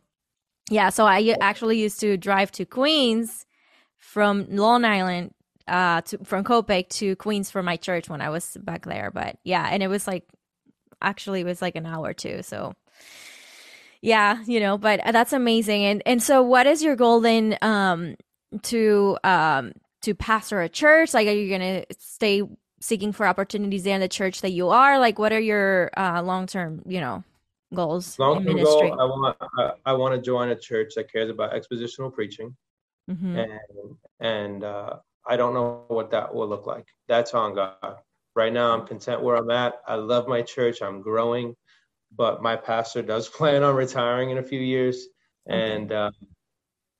[0.69, 3.45] yeah, so I actually used to drive to Queens
[4.01, 5.33] from Long Island
[5.67, 9.11] uh to from Copiague to Queens for my church when I was back there.
[9.11, 10.27] But yeah, and it was like
[11.01, 12.41] actually it was like an hour too.
[12.43, 12.73] So
[14.01, 15.85] yeah, you know, but that's amazing.
[15.85, 18.15] And and so what is your goal then um
[18.63, 21.13] to um to pastor a church?
[21.13, 22.41] Like are you gonna stay
[22.79, 24.99] seeking for opportunities there in the church that you are?
[24.99, 27.23] Like what are your uh long term, you know,
[27.73, 31.29] goals long term goal I want I, I want to join a church that cares
[31.29, 32.55] about expositional preaching.
[33.11, 33.35] Mm-hmm.
[33.35, 34.97] And and uh
[35.27, 36.87] I don't know what that will look like.
[37.07, 37.97] That's on God.
[38.35, 39.75] Right now, I'm content where I'm at.
[39.87, 40.81] I love my church.
[40.81, 41.55] I'm growing,
[42.15, 45.07] but my pastor does plan on retiring in a few years,
[45.47, 46.11] and uh,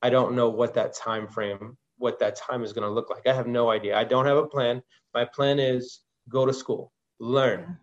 [0.01, 3.27] I don't know what that time frame, what that time is going to look like.
[3.27, 3.97] I have no idea.
[3.97, 4.81] I don't have a plan.
[5.13, 7.77] My plan is go to school, learn,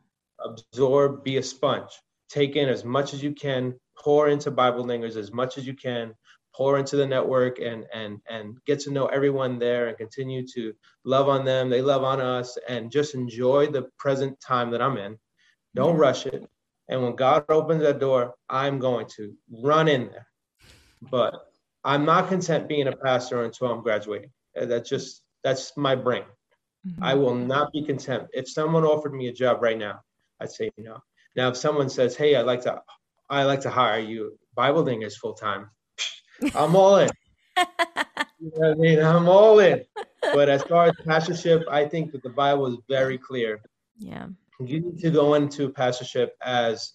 [0.45, 1.91] absorb, be a sponge,
[2.29, 5.75] take in as much as you can, pour into Bible Dingers as much as you
[5.75, 6.15] can,
[6.55, 10.73] pour into the network and and and get to know everyone there and continue to
[11.05, 11.71] love on them.
[11.71, 15.19] They love on us and just enjoy the present time that i'm in.
[15.75, 16.45] Don't rush it.
[16.89, 20.27] And when god opens that door i'm going to run in there.
[21.03, 21.35] But
[21.85, 24.31] i'm not content being a pastor until i'm graduating.
[24.61, 26.25] Uh, that's just that's my brain.
[26.87, 27.03] Mm-hmm.
[27.03, 28.29] i will not be content.
[28.33, 30.01] If someone offered me a job right now
[30.41, 30.99] i'd say no.
[31.37, 32.83] Now if someone says hey i'd like to
[33.31, 34.39] i like to hire you.
[34.57, 35.71] Bible dingers full time
[36.55, 37.11] I'm all in.
[38.41, 39.01] you know I mean?
[39.01, 39.85] I'm all in.
[40.23, 43.61] But as far as pastorship, I think that the Bible is very clear.
[43.99, 44.27] Yeah.
[44.61, 46.93] You need to go into pastorship as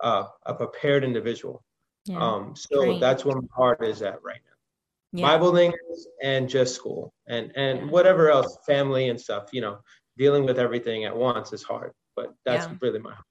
[0.00, 1.64] uh, a prepared individual.
[2.06, 2.18] Yeah.
[2.18, 3.00] Um, so Great.
[3.00, 5.20] that's where my heart is at right now.
[5.20, 5.26] Yeah.
[5.26, 7.86] Bible Dingers and just school and and yeah.
[7.86, 9.50] whatever else, family and stuff.
[9.52, 9.78] You know,
[10.18, 13.26] dealing with everything at once is hard, but that's really my heart.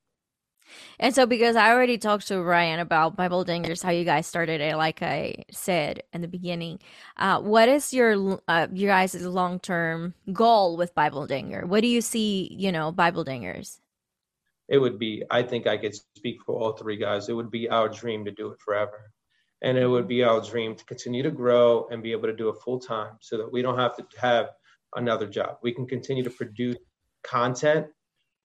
[0.99, 4.61] And so, because I already talked to Ryan about Bible Dingers, how you guys started
[4.61, 6.79] it, like I said in the beginning,
[7.17, 11.65] uh, what is your uh, your guys' long term goal with Bible Dinger?
[11.65, 13.79] What do you see, you know, Bible Dingers?
[14.69, 17.27] It would be, I think I could speak for all three guys.
[17.27, 19.11] It would be our dream to do it forever.
[19.61, 22.49] And it would be our dream to continue to grow and be able to do
[22.49, 24.49] it full time so that we don't have to have
[24.95, 25.57] another job.
[25.63, 26.77] We can continue to produce
[27.23, 27.87] content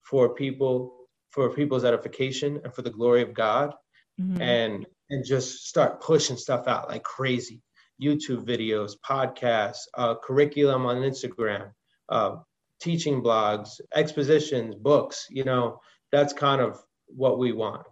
[0.03, 0.98] for people
[1.31, 3.75] for people's edification and for the glory of God,
[4.21, 4.41] mm-hmm.
[4.41, 7.63] and and just start pushing stuff out like crazy.
[8.01, 11.73] YouTube videos, podcasts, uh, curriculum on Instagram,
[12.09, 12.37] uh,
[12.81, 15.27] teaching blogs, expositions, books.
[15.31, 15.81] You know,
[16.13, 17.85] that's kind of what we want.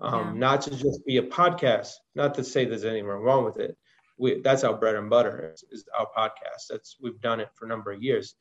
[0.00, 0.38] Um, yeah.
[0.38, 1.90] Not to just be a podcast.
[2.14, 3.76] Not to say there's anything wrong with it,
[4.18, 6.66] we, that's our bread and butter is, is, our podcast.
[6.68, 8.34] That's we've done it for a number of years.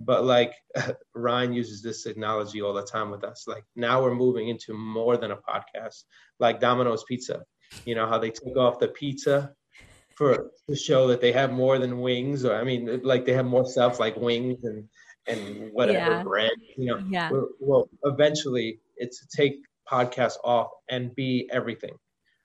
[0.00, 0.54] But like
[1.14, 3.44] Ryan uses this analogy all the time with us.
[3.46, 6.04] Like now we're moving into more than a podcast,
[6.38, 7.42] like Domino's Pizza.
[7.84, 9.52] You know how they took off the pizza
[10.16, 13.46] for to show that they have more than wings, or I mean, like they have
[13.46, 14.88] more stuff like wings and
[15.26, 16.22] and whatever yeah.
[16.22, 16.52] bread.
[16.76, 17.30] You know, yeah.
[17.60, 19.60] Well, eventually it's to take
[19.90, 21.94] podcasts off and be everything.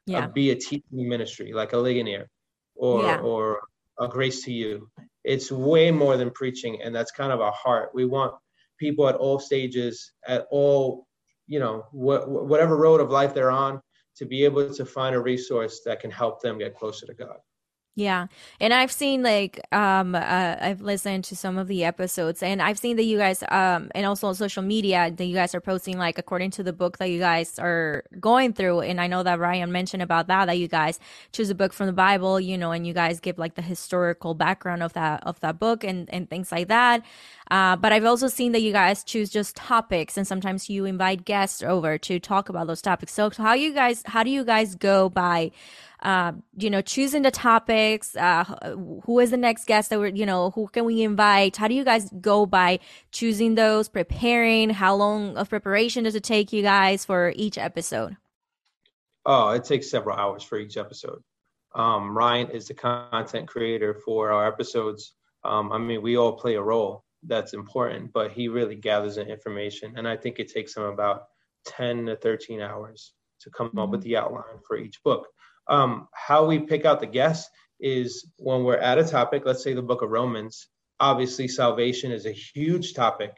[0.06, 0.26] Yeah.
[0.26, 2.30] Uh, be a teaching ministry like a Ligonier
[2.76, 3.18] or yeah.
[3.18, 3.62] or
[4.00, 4.90] a grace to you.
[5.26, 7.90] It's way more than preaching, and that's kind of our heart.
[7.94, 8.34] We want
[8.78, 11.08] people at all stages, at all,
[11.48, 13.82] you know, wh- whatever road of life they're on,
[14.18, 17.38] to be able to find a resource that can help them get closer to God.
[17.98, 18.28] Yeah.
[18.60, 22.78] And I've seen like um uh, I've listened to some of the episodes and I've
[22.78, 25.98] seen that you guys um and also on social media that you guys are posting
[25.98, 29.40] like according to the book that you guys are going through and I know that
[29.40, 31.00] Ryan mentioned about that that you guys
[31.32, 34.34] choose a book from the Bible, you know, and you guys give like the historical
[34.34, 37.02] background of that of that book and and things like that.
[37.50, 41.24] Uh, but I've also seen that you guys choose just topics and sometimes you invite
[41.24, 43.14] guests over to talk about those topics.
[43.14, 45.52] So how you guys how do you guys go by
[46.06, 48.44] uh, you know, choosing the topics, uh,
[49.06, 51.58] who is the next guest that we're, you know, who can we invite?
[51.58, 52.80] How do you guys go by
[53.12, 54.70] choosing those, preparing?
[54.70, 58.18] How long of preparation does it take you guys for each episode?
[59.26, 61.24] Oh, it takes several hours for each episode.
[61.74, 65.14] Um, Ryan is the content creator for our episodes.
[65.44, 69.26] Um, I mean, we all play a role that's important, but he really gathers the
[69.26, 69.96] information.
[69.98, 71.24] And I think it takes him about
[71.66, 73.80] 10 to 13 hours to come mm-hmm.
[73.80, 75.28] up with the outline for each book.
[75.68, 77.50] Um, how we pick out the guests
[77.80, 80.68] is when we're at a topic, let's say the book of Romans,
[81.00, 83.32] obviously salvation is a huge topic,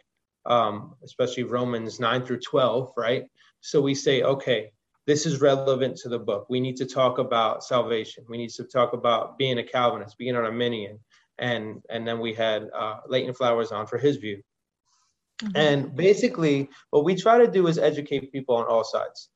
[0.45, 3.25] um, especially Romans 9 through 12, right?
[3.61, 4.71] So we say, okay,
[5.05, 6.47] this is relevant to the book.
[6.49, 8.25] We need to talk about salvation.
[8.29, 10.99] We need to talk about being a Calvinist, being an Arminian.
[11.39, 14.41] And, and then we had uh, Leighton Flowers on for his view.
[15.41, 15.57] Mm-hmm.
[15.57, 19.29] And basically, what we try to do is educate people on all sides.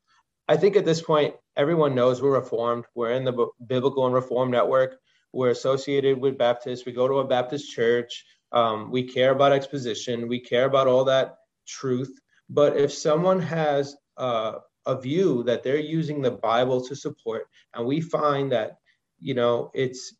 [0.47, 2.85] I think at this point, everyone knows we're Reformed.
[2.95, 4.97] We're in the Biblical and Reformed Network.
[5.33, 6.85] We're associated with Baptists.
[6.85, 8.25] We go to a Baptist church.
[8.51, 10.27] Um, we care about exposition.
[10.27, 11.35] We care about all that
[11.67, 12.13] truth.
[12.49, 17.85] But if someone has uh, a view that they're using the Bible to support, and
[17.85, 18.77] we find that,
[19.19, 20.13] you know, it's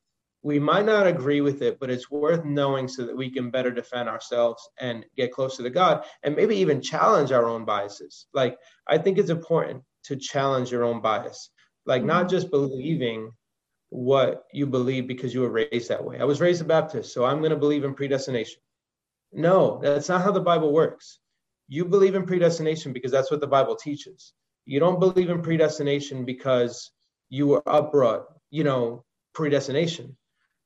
[0.43, 3.69] we might not agree with it, but it's worth knowing so that we can better
[3.69, 8.25] defend ourselves and get closer to God and maybe even challenge our own biases.
[8.33, 11.49] Like, I think it's important to challenge your own bias.
[11.85, 12.35] Like not mm-hmm.
[12.35, 13.31] just believing
[13.89, 16.19] what you believe because you were raised that way.
[16.19, 18.61] I was raised a Baptist, so I'm going to believe in predestination.
[19.33, 21.19] No, that's not how the Bible works.
[21.67, 24.33] You believe in predestination because that's what the Bible teaches.
[24.65, 26.91] You don't believe in predestination because
[27.29, 30.15] you were upbrought, you know, predestination.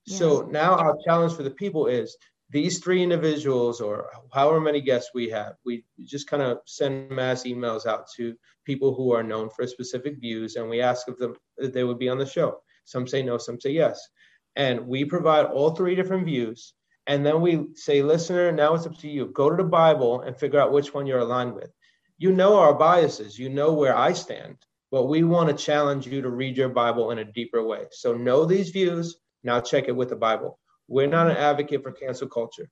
[0.05, 0.17] Yeah.
[0.17, 2.17] So now our challenge for the people is
[2.55, 7.43] these three individuals or however many guests we have, we just kind of send mass
[7.43, 11.35] emails out to people who are known for specific views and we ask if them
[11.57, 12.61] if they would be on the show.
[12.85, 14.07] Some say no, some say yes.
[14.55, 16.73] And we provide all three different views.
[17.07, 19.25] And then we say, listener, now it's up to you.
[19.33, 21.71] Go to the Bible and figure out which one you're aligned with.
[22.17, 24.55] You know our biases, you know where I stand,
[24.91, 27.87] but we want to challenge you to read your Bible in a deeper way.
[27.91, 30.57] So know these views, now check it with the Bible.
[30.87, 32.69] We're not an advocate for cancel culture.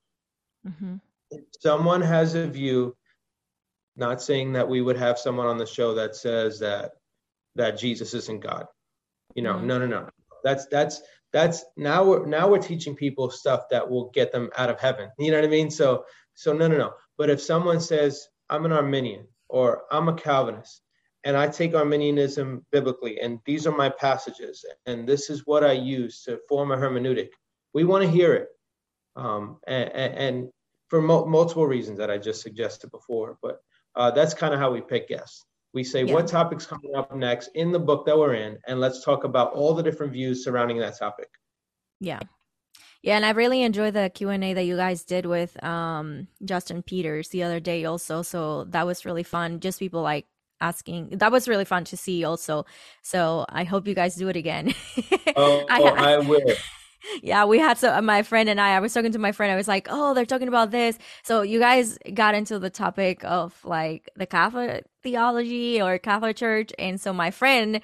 [0.67, 0.95] Mm-hmm.
[1.59, 2.95] someone has a view,
[3.97, 6.91] not saying that we would have someone on the show that says that
[7.55, 8.65] that Jesus isn't God.
[9.35, 9.67] You know, mm-hmm.
[9.67, 10.09] no, no, no.
[10.43, 11.01] That's that's
[11.33, 15.09] that's now we're now we're teaching people stuff that will get them out of heaven.
[15.19, 15.69] You know what I mean?
[15.69, 16.93] So so no, no, no.
[17.17, 20.81] But if someone says I'm an Arminian or I'm a Calvinist
[21.23, 25.73] and I take Arminianism biblically and these are my passages and this is what I
[25.73, 27.29] use to form a hermeneutic
[27.73, 28.47] we want to hear it,
[29.15, 30.49] um, and, and,
[30.89, 33.37] for mo- multiple reasons that I just suggested before.
[33.41, 33.59] But
[33.95, 35.45] uh, that's kind of how we pick guests.
[35.73, 36.13] We say yeah.
[36.13, 39.53] what topics coming up next in the book that we're in, and let's talk about
[39.53, 41.29] all the different views surrounding that topic.
[41.99, 42.19] Yeah.
[43.01, 46.27] Yeah, and I really enjoyed the Q and A that you guys did with um,
[46.45, 48.21] Justin Peters the other day, also.
[48.21, 49.59] So that was really fun.
[49.59, 50.25] Just people like
[50.61, 51.09] asking.
[51.17, 52.65] That was really fun to see, also.
[53.01, 54.73] So I hope you guys do it again.
[55.35, 56.53] oh, I, I will
[57.21, 58.75] yeah, we had so my friend and I.
[58.75, 59.51] I was talking to my friend.
[59.51, 63.23] I was like, "Oh, they're talking about this." So you guys got into the topic
[63.23, 67.81] of like the Catholic theology or Catholic Church, and so my friend,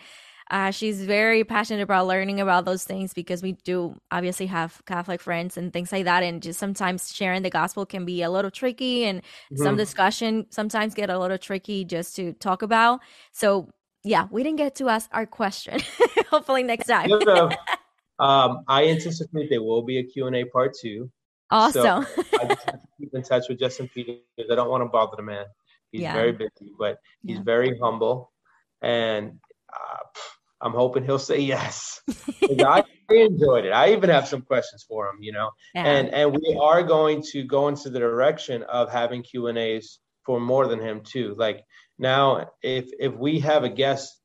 [0.52, 5.22] uh, she's very passionate about learning about those things because we do obviously have Catholic
[5.22, 8.52] friends and things like that, and just sometimes sharing the gospel can be a little
[8.52, 9.64] tricky, and mm-hmm.
[9.64, 13.02] some discussion sometimes get a little tricky just to talk about.
[13.32, 13.70] So
[14.04, 15.82] yeah, we didn't get to ask our question.
[16.30, 17.10] Hopefully next time.
[18.20, 21.10] Um, I anticipate there will be a Q&A part two.
[21.52, 22.06] Awesome.
[22.06, 24.20] So I just have to keep in touch with Justin Peters.
[24.40, 25.46] I don't want to bother the man.
[25.92, 26.14] He's yeah.
[26.14, 27.44] very busy, but he's yeah.
[27.44, 28.32] very humble.
[28.82, 29.40] And
[29.74, 29.98] uh,
[30.62, 32.02] I'm hoping he'll say yes.
[32.64, 33.72] I enjoyed it.
[33.72, 35.52] I even have some questions for him, you know.
[35.74, 35.86] Yeah.
[35.86, 40.00] And and we are going to go into the direction of having Q and A's
[40.26, 41.36] for more than him too.
[41.38, 41.64] Like
[41.98, 44.19] now, if if we have a guest,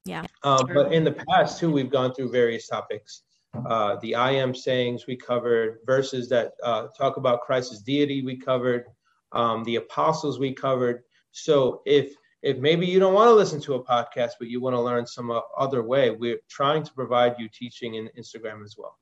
[0.04, 0.24] Yeah.
[0.42, 3.22] Um, but in the past too, we've gone through various topics.
[3.68, 8.36] Uh, the I am sayings we covered, verses that uh, talk about Christ's deity we
[8.36, 8.84] covered,
[9.32, 11.02] um, the apostles we covered.
[11.32, 14.74] So if if maybe you don't want to listen to a podcast, but you want
[14.76, 18.76] to learn some uh, other way, we're trying to provide you teaching in Instagram as
[18.78, 18.96] well.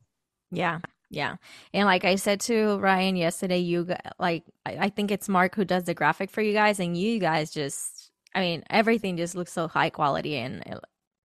[0.51, 0.78] Yeah,
[1.11, 1.36] yeah.
[1.72, 3.86] And like I said to Ryan yesterday, you
[4.18, 7.50] like I think it's Mark who does the graphic for you guys, and you guys
[7.50, 10.62] just I mean everything just looks so high quality and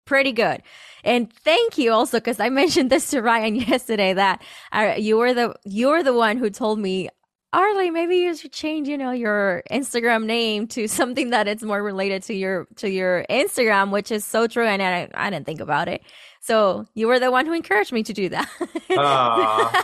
[0.05, 0.63] pretty good.
[1.03, 5.34] And thank you also because I mentioned this to Ryan yesterday that uh, you were
[5.34, 7.09] the you were the one who told me
[7.51, 11.82] Arlie, maybe you should change, you know, your Instagram name to something that it's more
[11.82, 14.65] related to your to your Instagram, which is so true.
[14.65, 16.01] And I, I didn't think about it.
[16.40, 18.50] So you were the one who encouraged me to do that.
[18.98, 19.84] Uh,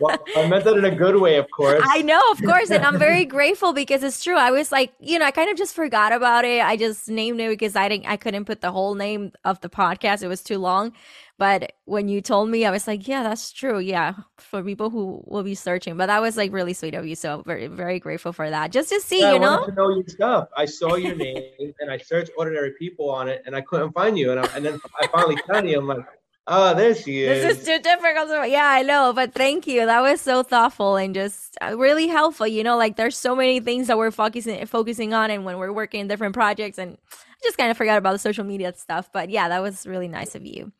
[0.00, 1.82] well, I meant that in a good way, of course.
[1.84, 2.70] I know, of course.
[2.70, 4.36] And I'm very grateful because it's true.
[4.36, 6.62] I was like, you know, I kind of just forgot about it.
[6.62, 9.68] I just named it because I didn't I couldn't put the whole name of the
[9.68, 10.22] podcast.
[10.22, 10.92] It was too long.
[11.40, 13.78] But when you told me, I was like, yeah, that's true.
[13.78, 15.96] Yeah, for people who will be searching.
[15.96, 17.14] But that was like really sweet of you.
[17.14, 18.72] So very, very grateful for that.
[18.72, 19.64] Just to see, yeah, you know.
[19.64, 20.48] To know your stuff.
[20.54, 24.18] I saw your name and I searched ordinary people on it and I couldn't find
[24.18, 24.32] you.
[24.32, 25.78] And, I, and then I finally found you.
[25.78, 25.99] I'm like,
[26.46, 27.42] Oh, there she is.
[27.42, 28.48] This is too difficult.
[28.48, 29.86] Yeah, I know, but thank you.
[29.86, 32.46] That was so thoughtful and just uh, really helpful.
[32.46, 35.72] You know, like there's so many things that we're focusing focusing on, and when we're
[35.72, 39.10] working in different projects, and I just kind of forgot about the social media stuff.
[39.12, 40.72] But yeah, that was really nice of you.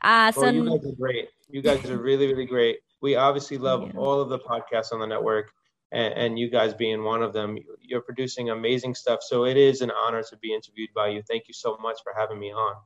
[0.00, 1.28] Uh, so oh, you guys are great.
[1.50, 2.78] You guys are really, really great.
[3.02, 3.92] We obviously love yeah.
[3.96, 5.50] all of the podcasts on the network,
[5.92, 7.58] and, and you guys being one of them.
[7.82, 9.20] You're producing amazing stuff.
[9.22, 11.22] So it is an honor to be interviewed by you.
[11.22, 12.76] Thank you so much for having me on.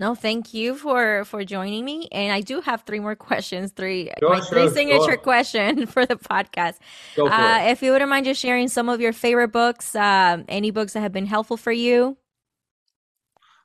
[0.00, 2.08] No, thank you for for joining me.
[2.10, 6.16] And I do have three more questions, three sure, my three signature question for the
[6.16, 6.76] podcast.
[7.14, 10.70] For uh, if you wouldn't mind just sharing some of your favorite books, um, any
[10.70, 12.16] books that have been helpful for you.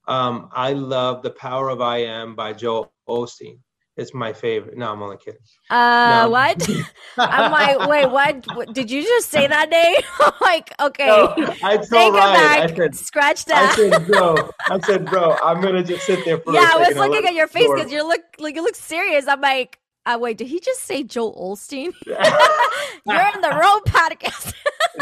[0.08, 3.60] Um, I love The Power of I Am by Joel Osteen.
[3.98, 4.78] It's my favorite.
[4.78, 5.40] No, I'm only kidding.
[5.70, 6.30] Uh, no.
[6.30, 6.70] what?
[7.18, 8.46] I'm like, wait, what?
[8.54, 8.74] what?
[8.74, 10.02] Did you just say that name?
[10.42, 11.08] like, okay.
[11.08, 11.34] No,
[11.64, 13.72] I told Ryan, I said, scratch that.
[13.72, 16.54] I said, bro, I said, bro, I'm gonna just sit there for.
[16.54, 19.30] Yeah, I was looking at your face because you look like you look serious.
[19.30, 21.94] I'm like, uh, wait, did he just say Joel Osteen?
[22.06, 24.54] You're in the wrong podcast.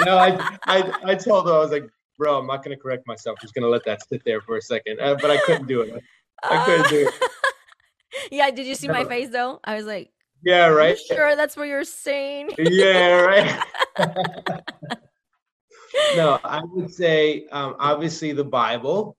[0.05, 1.89] no, I, I, I told him I was like,
[2.19, 3.39] bro, I'm not gonna correct myself.
[3.39, 4.99] I'm just gonna let that sit there for a second.
[4.99, 5.99] Uh, but I couldn't do it.
[6.43, 7.29] I couldn't do it.
[8.31, 9.59] Yeah, did you see my face though?
[9.63, 10.11] I was like,
[10.43, 10.97] Yeah, right.
[10.99, 12.51] Sure, that's what you're saying.
[12.57, 13.63] yeah, right.
[16.15, 19.17] no, I would say um, obviously the Bible.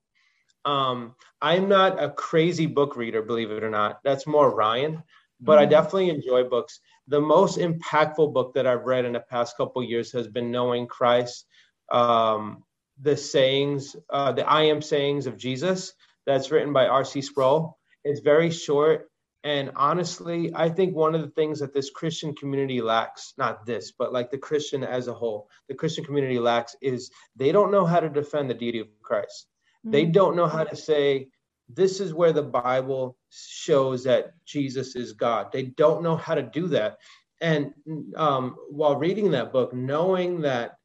[0.65, 4.01] Um, I'm not a crazy book reader, believe it or not.
[4.03, 5.03] That's more Ryan,
[5.39, 5.61] but mm-hmm.
[5.61, 6.79] I definitely enjoy books.
[7.07, 10.87] The most impactful book that I've read in the past couple years has been Knowing
[10.87, 11.45] Christ,
[11.91, 12.63] um,
[12.99, 15.93] the sayings, uh, the I am sayings of Jesus
[16.25, 17.21] that's written by R.C.
[17.21, 17.77] Sproul.
[18.05, 19.09] It's very short.
[19.43, 23.91] And honestly, I think one of the things that this Christian community lacks, not this,
[23.91, 27.85] but like the Christian as a whole, the Christian community lacks is they don't know
[27.85, 29.47] how to defend the deity of Christ.
[29.85, 29.91] Mm-hmm.
[29.91, 31.27] They don't know how to say,
[31.69, 35.51] this is where the Bible shows that Jesus is God.
[35.51, 36.97] They don't know how to do that.
[37.41, 37.73] And
[38.15, 40.77] um, while reading that book, knowing that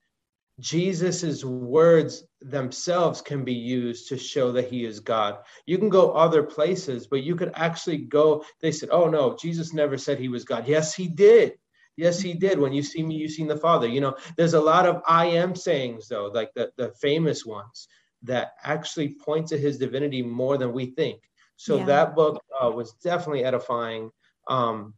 [0.60, 5.38] Jesus's words themselves can be used to show that he is God.
[5.66, 8.44] You can go other places, but you could actually go.
[8.60, 11.58] They said, "Oh no, Jesus never said he was God." Yes, he did.
[11.96, 12.58] Yes, he did.
[12.58, 13.88] When you see me, you seen the Father.
[13.88, 17.88] You know, there's a lot of I am sayings though, like the the famous ones
[18.22, 21.22] that actually point to his divinity more than we think.
[21.56, 21.84] So yeah.
[21.86, 24.10] that book uh, was definitely edifying.
[24.48, 24.94] Um,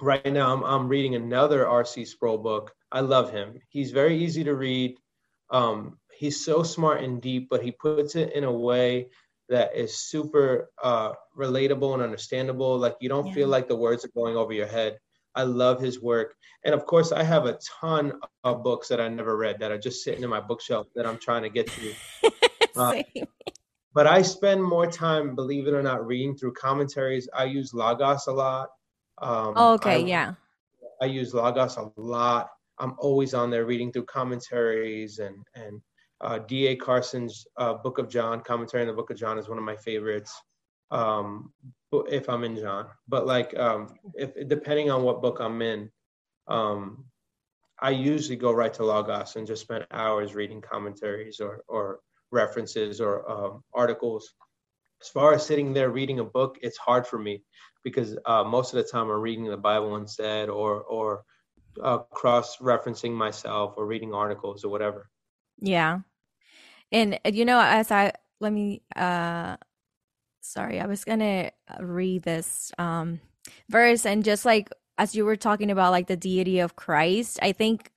[0.00, 2.04] right now, I'm, I'm reading another R.C.
[2.04, 2.72] Sproul book.
[2.92, 3.58] I love him.
[3.70, 4.96] He's very easy to read.
[5.50, 9.08] Um, he's so smart and deep, but he puts it in a way
[9.48, 12.78] that is super uh, relatable and understandable.
[12.78, 13.34] Like you don't yeah.
[13.34, 14.98] feel like the words are going over your head.
[15.34, 16.34] I love his work.
[16.64, 18.12] And of course, I have a ton
[18.44, 21.18] of books that I never read that are just sitting in my bookshelf that I'm
[21.18, 21.94] trying to get to.
[22.74, 23.02] Uh,
[23.92, 27.28] but I spend more time, believe it or not, reading through commentaries.
[27.36, 28.70] I use Logos a lot.
[29.18, 30.34] Um, oh, okay, I, yeah.
[31.02, 32.48] I use Logos a lot.
[32.82, 35.80] I'm always on there reading through commentaries and and
[36.20, 36.76] uh, D.A.
[36.76, 39.76] Carson's uh, Book of John commentary on the Book of John is one of my
[39.76, 40.32] favorites.
[40.90, 41.52] Um,
[42.08, 45.90] if I'm in John, but like um, if depending on what book I'm in,
[46.48, 47.04] um,
[47.80, 52.00] I usually go right to Logos and just spend hours reading commentaries or or
[52.32, 54.34] references or um, articles.
[55.00, 57.42] As far as sitting there reading a book, it's hard for me
[57.84, 61.24] because uh, most of the time I'm reading the Bible instead or or
[61.80, 65.08] uh, cross referencing myself or reading articles or whatever.
[65.58, 66.00] Yeah,
[66.90, 69.56] and you know, as I let me uh
[70.40, 73.20] sorry, I was gonna read this um
[73.68, 77.52] verse and just like as you were talking about like the deity of Christ, I
[77.52, 77.90] think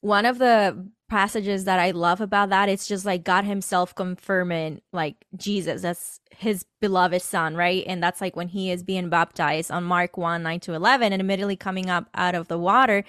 [0.00, 4.80] one of the passages that I love about that it's just like God himself confirming
[4.92, 7.84] like Jesus as his beloved son, right?
[7.86, 11.20] And that's like when he is being baptized on Mark 1 9 to 11 and
[11.20, 13.04] immediately coming up out of the water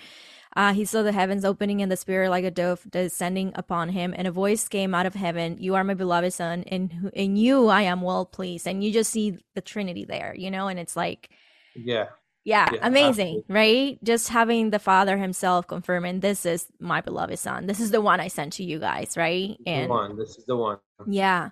[0.56, 4.14] uh, he saw the heavens opening and the spirit like a dove descending upon him,
[4.16, 7.68] and a voice came out of heaven, "You are my beloved son, and in you
[7.68, 10.95] I am well pleased." And you just see the Trinity there, you know, and it's
[10.95, 11.30] like,
[11.76, 12.06] yeah,
[12.43, 13.55] yeah, yeah amazing, absolutely.
[13.55, 14.03] right?
[14.03, 17.67] Just having the Father Himself confirming, "This is my beloved son.
[17.67, 19.57] This is the one I sent to you guys," right?
[19.65, 20.17] And the one.
[20.17, 20.77] This is the one.
[21.07, 21.49] Yeah.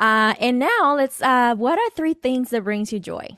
[0.00, 1.22] Uh, and now let's.
[1.22, 3.28] Uh, what are three things that brings you joy?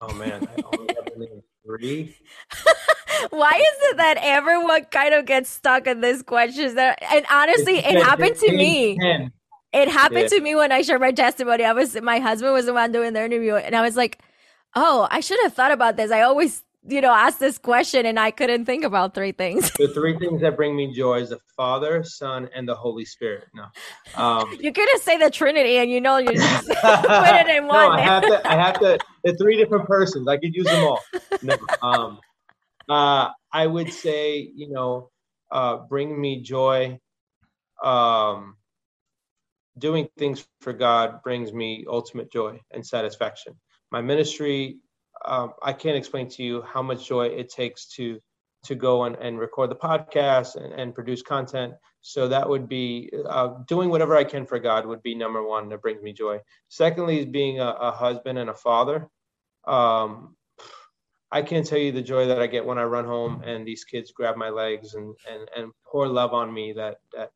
[0.00, 2.16] Oh man, I only have three.
[3.30, 6.74] Why is it that everyone kind of gets stuck in this question?
[6.76, 8.98] That and honestly, it's, it happened to me.
[8.98, 9.32] 10.
[9.72, 10.38] It happened yeah.
[10.38, 11.64] to me when I shared my testimony.
[11.64, 14.18] I was my husband was the one doing the interview, and I was like,
[14.74, 16.10] "Oh, I should have thought about this.
[16.10, 19.70] I always you know, ask this question and I couldn't think about three things.
[19.72, 23.48] the three things that bring me joy is the Father, Son, and the Holy Spirit.
[23.54, 23.66] No.
[24.16, 27.76] Um, you couldn't say the Trinity and you know you just put it in one.
[27.76, 30.26] No, I have to I have to the three different persons.
[30.26, 31.00] I could use them all.
[31.42, 31.56] No.
[31.82, 32.18] Um
[32.88, 35.10] uh I would say, you know,
[35.50, 36.98] uh bring me joy.
[37.84, 38.56] Um
[39.80, 43.54] doing things for God brings me ultimate joy and satisfaction.
[43.90, 44.78] My ministry
[45.24, 48.20] um, I can't explain to you how much joy it takes to
[48.62, 51.72] to go and, and record the podcast and, and produce content.
[52.02, 55.70] So that would be uh, doing whatever I can for God would be number one
[55.70, 56.40] that brings me joy.
[56.68, 59.08] Secondly, is being a, a husband and a father.
[59.66, 60.36] Um,
[61.32, 63.84] I can't tell you the joy that I get when I run home and these
[63.84, 67.30] kids grab my legs and and and pour love on me that that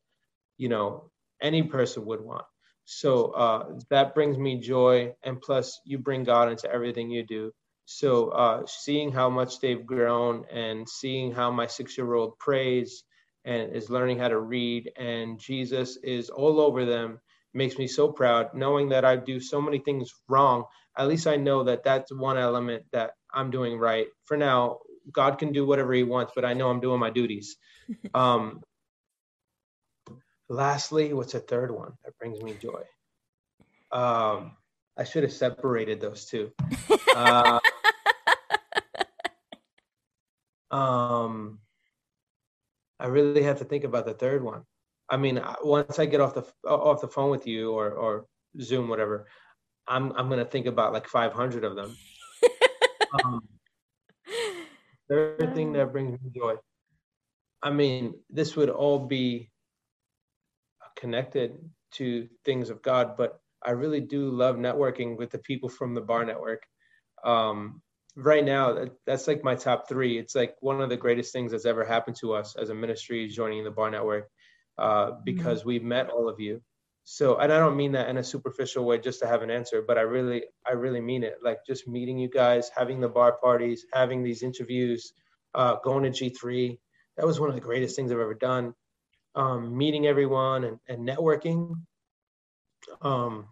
[0.59, 1.11] you know
[1.45, 2.45] any person would want.
[2.87, 7.53] So uh, that brings me joy, and plus you bring God into everything you do.
[7.87, 13.05] So uh, seeing how much they've grown and seeing how my six-year-old prays
[13.45, 17.21] and is learning how to read and Jesus is all over them
[17.55, 18.55] makes me so proud.
[18.55, 20.65] Knowing that I do so many things wrong,
[20.99, 24.07] at least I know that that's one element that I'm doing right.
[24.25, 24.79] For now,
[25.13, 27.57] God can do whatever He wants, but I know I'm doing my duties.
[28.15, 28.63] Um,
[30.49, 32.83] lastly, what's a third one that brings me joy?
[33.93, 34.57] Um,
[34.97, 36.53] I should have separated those two.
[37.15, 37.59] Uh,
[40.71, 41.59] um,
[42.99, 44.63] I really have to think about the third one.
[45.09, 48.27] I mean, once I get off the off the phone with you or or
[48.61, 49.27] Zoom, whatever,
[49.87, 51.97] I'm I'm gonna think about like 500 of them.
[53.25, 53.43] um,
[55.09, 56.55] third thing that brings me joy.
[57.63, 59.51] I mean, this would all be
[60.97, 61.59] connected
[61.93, 66.01] to things of God, but I really do love networking with the people from the
[66.01, 66.63] Bar Network.
[67.25, 67.81] Um,
[68.17, 70.19] right now, that's like my top three.
[70.19, 73.29] It's like one of the greatest things that's ever happened to us as a ministry
[73.29, 74.29] joining the Bar Network
[74.79, 75.69] uh, because mm-hmm.
[75.69, 76.61] we've met all of you.
[77.05, 79.83] So, and I don't mean that in a superficial way just to have an answer,
[79.87, 81.37] but I really, I really mean it.
[81.43, 85.13] Like just meeting you guys, having the bar parties, having these interviews,
[85.55, 86.79] uh, going to G3.
[87.19, 88.75] That was one of the greatest things I've ever done.
[89.37, 91.75] Um, meeting everyone and, and networking.
[93.03, 93.47] Um,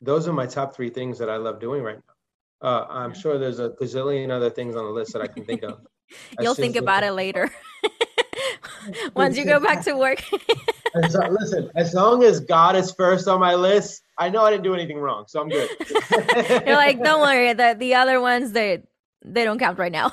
[0.00, 2.68] those are my top three things that I love doing right now.
[2.68, 5.62] Uh, I'm sure there's a gazillion other things on the list that I can think
[5.62, 5.80] of.
[6.40, 7.50] You'll think about it later.
[9.14, 10.22] Once you go back to work.
[10.94, 14.64] as, listen, as long as God is first on my list, I know I didn't
[14.64, 15.68] do anything wrong, so I'm good.
[16.66, 18.82] You're like, don't worry, the the other ones they
[19.24, 20.12] they don't count right now.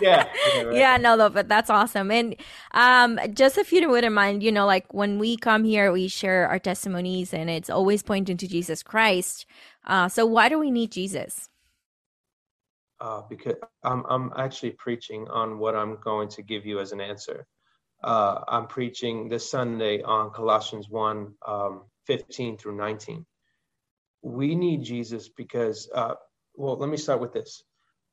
[0.00, 0.24] Yeah,
[0.54, 0.76] yeah, right.
[0.76, 2.10] yeah, no, no, but that's awesome.
[2.10, 2.36] And
[2.72, 6.48] um, just if you wouldn't mind, you know, like when we come here, we share
[6.48, 9.46] our testimonies, and it's always pointing to Jesus Christ.
[9.86, 11.48] Uh, so why do we need Jesus?
[13.00, 17.00] Uh, because I'm I'm actually preaching on what I'm going to give you as an
[17.00, 17.46] answer
[18.02, 23.26] uh, I'm preaching this Sunday on Colossians 1 um, 15 through 19.
[24.22, 26.14] We need Jesus because, uh,
[26.54, 27.62] well, let me start with this.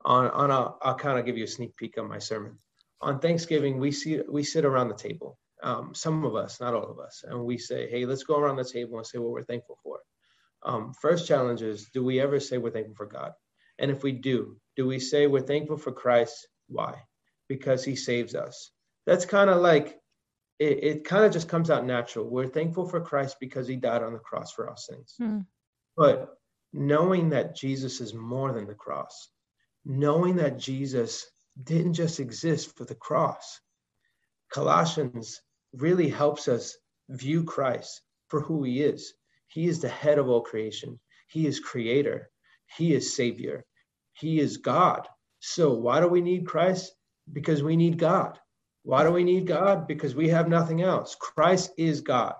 [0.06, 2.60] On, on a, I'll kind of give you a sneak peek of my sermon.
[3.02, 5.38] On Thanksgiving, we see we sit around the table.
[5.62, 8.58] Um, some of us, not all of us, and we say, "Hey, let's go around
[8.58, 10.00] the table and say what we're thankful for."
[10.64, 13.34] Um, first challenge is: Do we ever say we're thankful for God?
[13.80, 16.48] And if we do, do we say we're thankful for Christ?
[16.68, 17.04] Why?
[17.48, 18.72] Because He saves us
[19.08, 19.98] that's kind of like
[20.60, 22.30] it, it kind of just comes out natural.
[22.30, 25.16] We're thankful for Christ because he died on the cross for our sins.
[25.20, 25.46] Mm.
[25.96, 26.38] But
[26.74, 29.30] knowing that Jesus is more than the cross,
[29.88, 31.26] knowing that Jesus
[31.62, 33.62] didn't just exist for the cross,
[34.52, 35.42] Colossians
[35.74, 36.78] really helps us
[37.10, 39.14] view Christ for who he is.
[39.48, 42.30] He is the head of all creation, he is creator,
[42.78, 43.66] he is savior,
[44.14, 45.08] he is God.
[45.40, 46.94] So, why do we need Christ?
[47.32, 48.38] Because we need God.
[48.84, 49.88] Why do we need God?
[49.88, 51.16] Because we have nothing else.
[51.20, 52.36] Christ is God.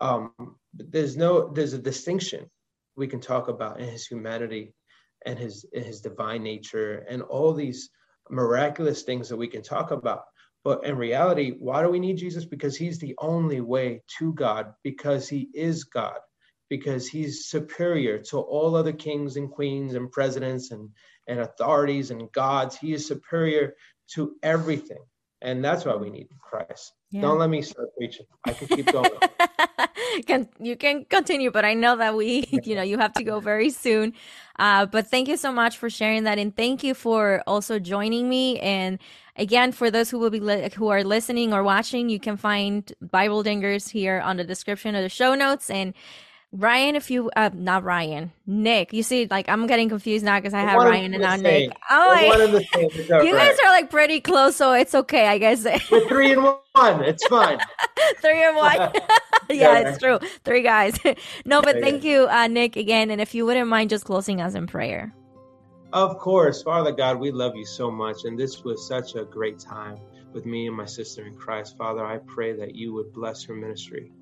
[0.00, 0.32] Um,
[0.74, 2.50] there's no there's a distinction
[2.96, 4.74] we can talk about in his humanity
[5.26, 7.90] and his his divine nature and all these
[8.30, 10.24] miraculous things that we can talk about.
[10.64, 12.44] But in reality, why do we need Jesus?
[12.44, 16.18] Because he's the only way to God, because he is God,
[16.70, 20.90] because he's superior to all other kings and queens and presidents and,
[21.26, 22.76] and authorities and gods.
[22.76, 23.74] He is superior
[24.14, 25.04] to everything
[25.42, 26.92] and that's why we need Christ.
[27.10, 27.22] Yeah.
[27.22, 28.26] Don't let me start preaching.
[28.46, 29.10] I can keep going.
[30.26, 33.40] can you can continue, but I know that we, you know, you have to go
[33.40, 34.14] very soon.
[34.58, 38.28] Uh, but thank you so much for sharing that, and thank you for also joining
[38.28, 38.58] me.
[38.60, 38.98] And
[39.36, 42.92] again, for those who will be li- who are listening or watching, you can find
[43.00, 45.94] Bible Dingers here on the description of the show notes and
[46.54, 48.92] Ryan, if you uh, not Ryan, Nick.
[48.92, 51.72] You see, like I'm getting confused now because I have Ryan and now Nick.
[51.90, 52.60] Oh,
[53.22, 55.64] you guys are like pretty close, so it's okay, I guess.
[55.90, 57.04] We're three and one.
[57.04, 57.58] It's fine.
[58.20, 58.92] three and one.
[59.48, 60.18] yeah, it's true.
[60.44, 60.98] Three guys.
[61.46, 63.10] no, but thank you, uh, Nick, again.
[63.10, 65.14] And if you wouldn't mind just closing us in prayer.
[65.94, 69.58] Of course, Father God, we love you so much, and this was such a great
[69.58, 69.96] time
[70.34, 71.78] with me and my sister in Christ.
[71.78, 74.12] Father, I pray that you would bless her ministry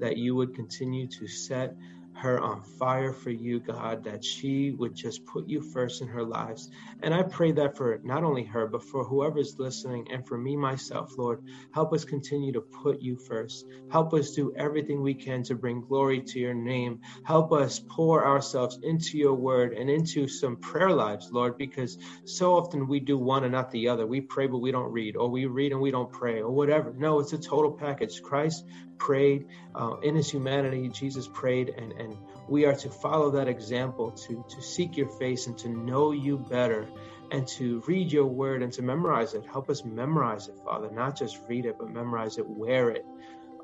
[0.00, 1.74] that you would continue to set
[2.20, 6.22] her on fire for you, God, that she would just put you first in her
[6.22, 6.68] lives.
[7.02, 10.56] And I pray that for not only her, but for whoever's listening and for me
[10.56, 11.40] myself, Lord,
[11.72, 13.64] help us continue to put you first.
[13.90, 17.00] Help us do everything we can to bring glory to your name.
[17.24, 21.96] Help us pour ourselves into your word and into some prayer lives, Lord, because
[22.26, 24.06] so often we do one and not the other.
[24.06, 26.92] We pray, but we don't read, or we read and we don't pray, or whatever.
[26.96, 28.20] No, it's a total package.
[28.20, 28.64] Christ
[29.00, 32.16] prayed uh, in his humanity, Jesus prayed, and, and
[32.48, 36.38] we are to follow that example to, to seek your face and to know you
[36.38, 36.86] better
[37.32, 39.44] and to read your word and to memorize it.
[39.46, 43.04] Help us memorize it, Father, not just read it, but memorize it, wear it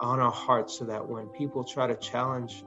[0.00, 2.64] on our hearts so that when people try to challenge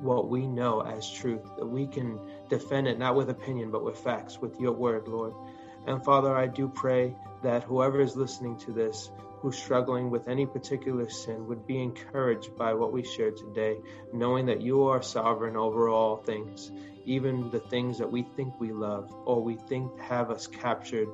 [0.00, 3.98] what we know as truth, that we can defend it not with opinion, but with
[3.98, 5.34] facts, with your word, Lord.
[5.86, 9.10] And Father, I do pray that whoever is listening to this
[9.42, 13.76] who's struggling with any particular sin would be encouraged by what we shared today,
[14.12, 16.70] knowing that you are sovereign over all things,
[17.04, 21.08] even the things that we think we love or we think have us captured.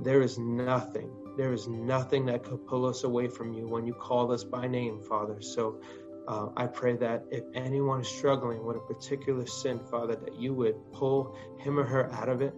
[0.00, 3.94] There is nothing, there is nothing that could pull us away from you when you
[3.94, 5.40] call us by name, Father.
[5.40, 5.80] So
[6.26, 10.54] uh, I pray that if anyone is struggling with a particular sin, Father, that you
[10.54, 12.52] would pull him or her out of it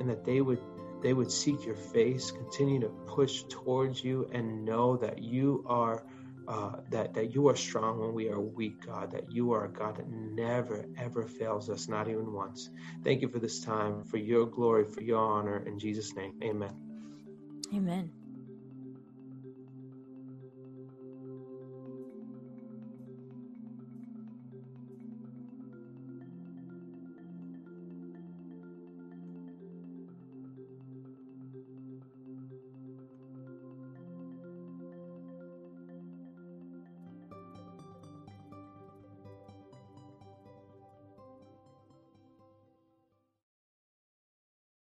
[0.00, 0.60] and that they would
[1.04, 6.02] they would seek your face, continue to push towards you, and know that you are
[6.48, 9.12] uh, that that you are strong when we are weak, God.
[9.12, 12.70] That you are a God that never ever fails us, not even once.
[13.04, 15.62] Thank you for this time, for your glory, for your honor.
[15.66, 16.72] In Jesus' name, Amen.
[17.74, 18.23] Amen.